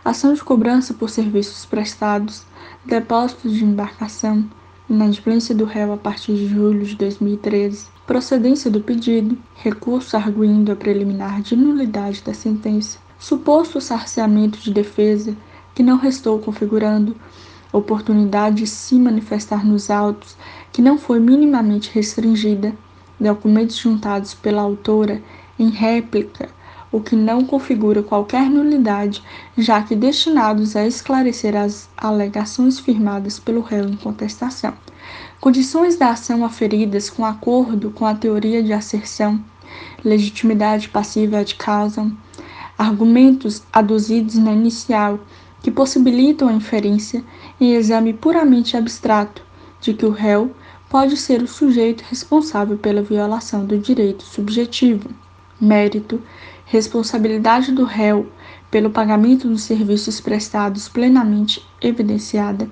Ação 0.04 0.34
de 0.34 0.42
cobrança 0.42 0.92
por 0.94 1.08
serviços 1.08 1.64
prestados, 1.64 2.42
depósitos 2.84 3.52
de 3.52 3.64
embarcação, 3.64 4.50
inadimplência 4.88 5.54
do 5.54 5.64
réu 5.64 5.92
a 5.92 5.96
partir 5.96 6.34
de 6.34 6.48
julho 6.48 6.84
de 6.84 6.96
2013, 6.96 7.86
procedência 8.10 8.68
do 8.68 8.80
pedido, 8.80 9.38
recurso 9.54 10.16
arguindo 10.16 10.72
a 10.72 10.74
preliminar 10.74 11.40
de 11.42 11.54
nulidade 11.54 12.20
da 12.22 12.34
sentença, 12.34 12.98
suposto 13.20 13.80
sarciamento 13.80 14.58
de 14.58 14.72
defesa 14.72 15.36
que 15.72 15.80
não 15.80 15.96
restou 15.96 16.40
configurando, 16.40 17.14
oportunidade 17.72 18.56
de 18.56 18.66
se 18.66 18.96
manifestar 18.96 19.64
nos 19.64 19.90
autos 19.90 20.36
que 20.72 20.82
não 20.82 20.98
foi 20.98 21.20
minimamente 21.20 21.88
restringida, 21.94 22.74
documentos 23.20 23.76
juntados 23.76 24.34
pela 24.34 24.60
autora 24.60 25.22
em 25.56 25.68
réplica, 25.68 26.48
o 26.90 27.00
que 27.00 27.14
não 27.14 27.44
configura 27.44 28.02
qualquer 28.02 28.50
nulidade, 28.50 29.22
já 29.56 29.84
que 29.84 29.94
destinados 29.94 30.74
a 30.74 30.84
esclarecer 30.84 31.54
as 31.54 31.88
alegações 31.96 32.80
firmadas 32.80 33.38
pelo 33.38 33.60
réu 33.60 33.88
em 33.88 33.94
contestação. 33.94 34.74
Condições 35.40 35.96
da 35.96 36.10
ação 36.10 36.44
aferidas 36.44 37.08
com 37.08 37.24
acordo 37.24 37.90
com 37.90 38.04
a 38.04 38.14
teoria 38.14 38.62
de 38.62 38.74
asserção, 38.74 39.42
legitimidade 40.04 40.90
passiva 40.90 41.42
de 41.42 41.54
causa, 41.54 42.12
argumentos 42.76 43.62
aduzidos 43.72 44.34
na 44.34 44.52
inicial 44.52 45.18
que 45.62 45.70
possibilitam 45.70 46.46
a 46.46 46.52
inferência 46.52 47.24
em 47.58 47.72
exame 47.72 48.12
puramente 48.12 48.76
abstrato 48.76 49.42
de 49.80 49.94
que 49.94 50.04
o 50.04 50.10
réu 50.10 50.54
pode 50.90 51.16
ser 51.16 51.42
o 51.42 51.48
sujeito 51.48 52.04
responsável 52.10 52.76
pela 52.76 53.00
violação 53.00 53.64
do 53.64 53.78
direito 53.78 54.24
subjetivo. 54.24 55.08
Mérito, 55.58 56.20
responsabilidade 56.66 57.72
do 57.72 57.84
réu 57.84 58.30
pelo 58.70 58.90
pagamento 58.90 59.48
dos 59.48 59.62
serviços 59.62 60.20
prestados 60.20 60.86
plenamente 60.86 61.66
evidenciada. 61.80 62.70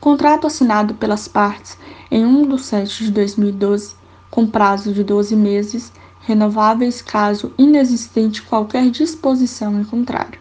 Contrato 0.00 0.46
assinado 0.46 0.94
pelas 0.94 1.28
partes 1.28 1.76
em 2.10 2.24
1 2.24 2.48
de 2.48 2.62
7 2.62 3.04
de 3.04 3.10
2012, 3.10 3.94
com 4.30 4.46
prazo 4.46 4.94
de 4.94 5.04
12 5.04 5.36
meses, 5.36 5.92
renováveis 6.22 7.02
caso 7.02 7.52
inexistente 7.58 8.40
qualquer 8.40 8.88
disposição 8.90 9.78
em 9.78 9.84
contrário. 9.84 10.40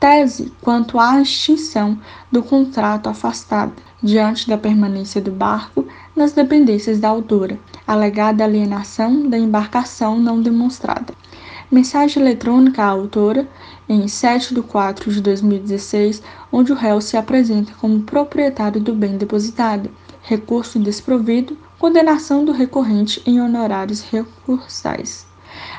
Tese 0.00 0.50
quanto 0.62 0.98
à 0.98 1.20
extinção 1.20 1.98
do 2.32 2.42
contrato 2.42 3.10
afastada, 3.10 3.74
diante 4.02 4.48
da 4.48 4.56
permanência 4.56 5.20
do 5.20 5.30
barco 5.30 5.86
nas 6.14 6.32
dependências 6.32 6.98
da 6.98 7.10
autora, 7.10 7.58
alegada 7.86 8.44
alienação 8.44 9.28
da 9.28 9.36
embarcação 9.36 10.18
não 10.18 10.40
demonstrada. 10.40 11.12
Mensagem 11.70 12.22
eletrônica 12.22 12.82
à 12.82 12.86
autora, 12.86 13.46
em 13.88 14.08
7 14.08 14.54
de 14.54 14.62
4 14.62 15.12
de 15.12 15.20
2016, 15.20 16.22
onde 16.50 16.72
o 16.72 16.74
réu 16.74 17.00
se 17.00 17.16
apresenta 17.16 17.72
como 17.80 18.02
proprietário 18.02 18.80
do 18.80 18.94
bem 18.94 19.16
depositado, 19.16 19.90
recurso 20.22 20.78
desprovido, 20.78 21.56
condenação 21.78 22.44
do 22.44 22.52
recorrente 22.52 23.22
em 23.26 23.40
honorários 23.40 24.00
recursais. 24.00 25.26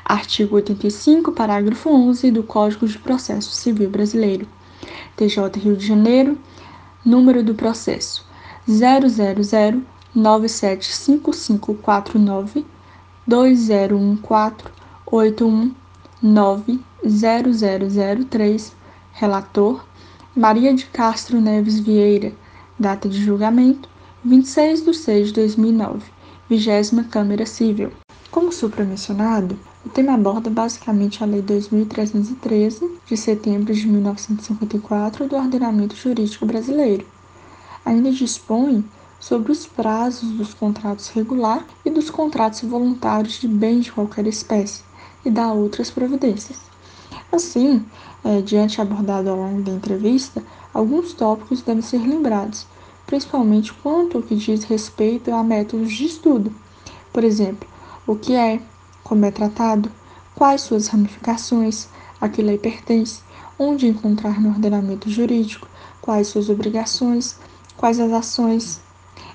Artigo 0.06 0.56
85, 0.56 1.34
parágrafo 1.34 1.90
11 1.90 2.32
do 2.32 2.44
Código 2.44 2.88
de 2.88 2.98
Processo 2.98 3.52
Civil 3.52 3.90
Brasileiro. 3.90 4.48
TJ 5.16 5.60
Rio 5.60 5.76
de 5.76 5.86
Janeiro, 5.86 6.38
número 7.06 7.44
do 7.44 7.54
processo 7.54 8.26
000 8.68 9.84
975549 10.16 12.66
2014 16.34 16.88
8190003, 17.04 18.74
relator 19.14 19.86
Maria 20.36 20.74
de 20.74 20.86
Castro 20.88 21.40
Neves 21.40 21.80
Vieira, 21.80 22.34
data 22.78 23.08
de 23.08 23.24
julgamento 23.24 23.88
26 24.24 24.84
de 24.84 24.94
6 24.94 25.28
de 25.28 25.34
2009, 25.34 26.04
20 26.50 27.04
Câmara 27.10 27.46
Civil. 27.46 27.92
Como 28.30 28.52
supramencionado, 28.52 29.58
o 29.86 29.90
tema 29.90 30.16
aborda 30.16 30.50
basicamente 30.50 31.24
a 31.24 31.26
Lei 31.26 31.42
2313, 31.42 33.00
de 33.06 33.16
setembro 33.16 33.74
de 33.74 33.88
1954, 33.88 35.28
do 35.28 35.36
ordenamento 35.36 35.96
jurídico 35.96 36.46
brasileiro. 36.46 37.06
Ainda 37.86 38.12
dispõe 38.12 38.84
sobre 39.20 39.52
os 39.52 39.66
prazos 39.66 40.30
dos 40.32 40.54
contratos 40.54 41.08
regular 41.10 41.66
e 41.86 41.90
dos 41.90 42.10
contratos 42.10 42.62
voluntários 42.64 43.40
de 43.40 43.48
bens 43.48 43.86
de 43.86 43.92
qualquer 43.92 44.28
espécie 44.28 44.87
e 45.28 45.30
dá 45.30 45.52
outras 45.52 45.92
providências. 45.92 46.58
Assim, 47.30 47.86
é, 48.24 48.42
diante 48.42 48.80
abordado 48.80 49.30
ao 49.30 49.36
longo 49.36 49.62
da 49.62 49.72
entrevista, 49.72 50.42
alguns 50.74 51.12
tópicos 51.12 51.62
devem 51.62 51.82
ser 51.82 52.00
lembrados, 52.00 52.66
principalmente 53.06 53.74
quanto 53.74 54.18
ao 54.18 54.24
que 54.24 54.36
diz 54.36 54.64
respeito 54.64 55.34
a 55.34 55.44
métodos 55.44 55.92
de 55.92 56.06
estudo. 56.06 56.56
Por 57.12 57.26
exemplo, 57.26 57.68
o 58.08 58.16
que 58.16 58.34
é, 58.34 58.62
como 59.04 59.26
é 59.26 59.32
tratado, 59.32 59.92
quais 60.34 60.62
suas 60.62 60.88
ramificações, 60.88 61.90
a 62.22 62.30
que 62.30 62.42
lei 62.42 62.58
pertence, 62.58 63.22
onde 63.60 63.88
encontrar 63.88 64.40
no 64.40 64.50
ordenamento 64.50 65.10
jurídico, 65.10 65.68
quais 66.02 66.28
suas 66.28 66.50
obrigações, 66.50 67.38
quais 67.76 68.00
as 68.00 68.14
ações, 68.14 68.80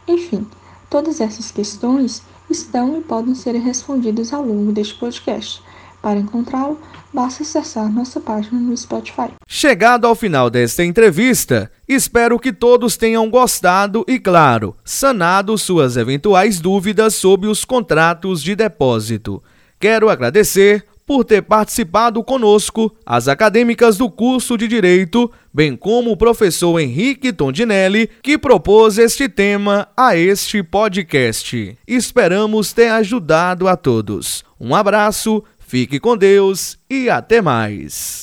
enfim, 0.08 0.46
todas 0.88 1.20
essas 1.20 1.50
questões 1.50 2.22
estão 2.48 2.96
e 2.96 3.02
podem 3.02 3.34
ser 3.34 3.54
respondidas 3.56 4.32
ao 4.32 4.42
longo 4.42 4.72
deste 4.72 4.94
podcast. 4.94 5.62
Para 6.02 6.18
encontrá-lo, 6.18 6.80
basta 7.14 7.44
acessar 7.44 7.88
nossa 7.88 8.20
página 8.20 8.58
no 8.60 8.76
Spotify. 8.76 9.30
Chegado 9.46 10.04
ao 10.04 10.16
final 10.16 10.50
desta 10.50 10.84
entrevista, 10.84 11.70
espero 11.86 12.40
que 12.40 12.52
todos 12.52 12.96
tenham 12.96 13.30
gostado 13.30 14.04
e, 14.08 14.18
claro, 14.18 14.74
sanado 14.84 15.56
suas 15.56 15.96
eventuais 15.96 16.60
dúvidas 16.60 17.14
sobre 17.14 17.48
os 17.48 17.64
contratos 17.64 18.42
de 18.42 18.56
depósito. 18.56 19.40
Quero 19.78 20.10
agradecer 20.10 20.84
por 21.06 21.24
ter 21.24 21.42
participado 21.42 22.22
conosco 22.22 22.94
as 23.04 23.28
acadêmicas 23.28 23.96
do 23.96 24.10
curso 24.10 24.56
de 24.56 24.66
Direito, 24.66 25.30
bem 25.52 25.76
como 25.76 26.10
o 26.10 26.16
professor 26.16 26.80
Henrique 26.80 27.32
Tondinelli, 27.32 28.08
que 28.22 28.38
propôs 28.38 28.98
este 28.98 29.28
tema 29.28 29.88
a 29.96 30.16
este 30.16 30.62
podcast. 30.62 31.76
Esperamos 31.86 32.72
ter 32.72 32.88
ajudado 32.88 33.68
a 33.68 33.76
todos. 33.76 34.44
Um 34.58 34.74
abraço 34.74 35.42
Fique 35.72 35.98
com 35.98 36.18
Deus 36.18 36.78
e 36.90 37.08
até 37.08 37.40
mais. 37.40 38.20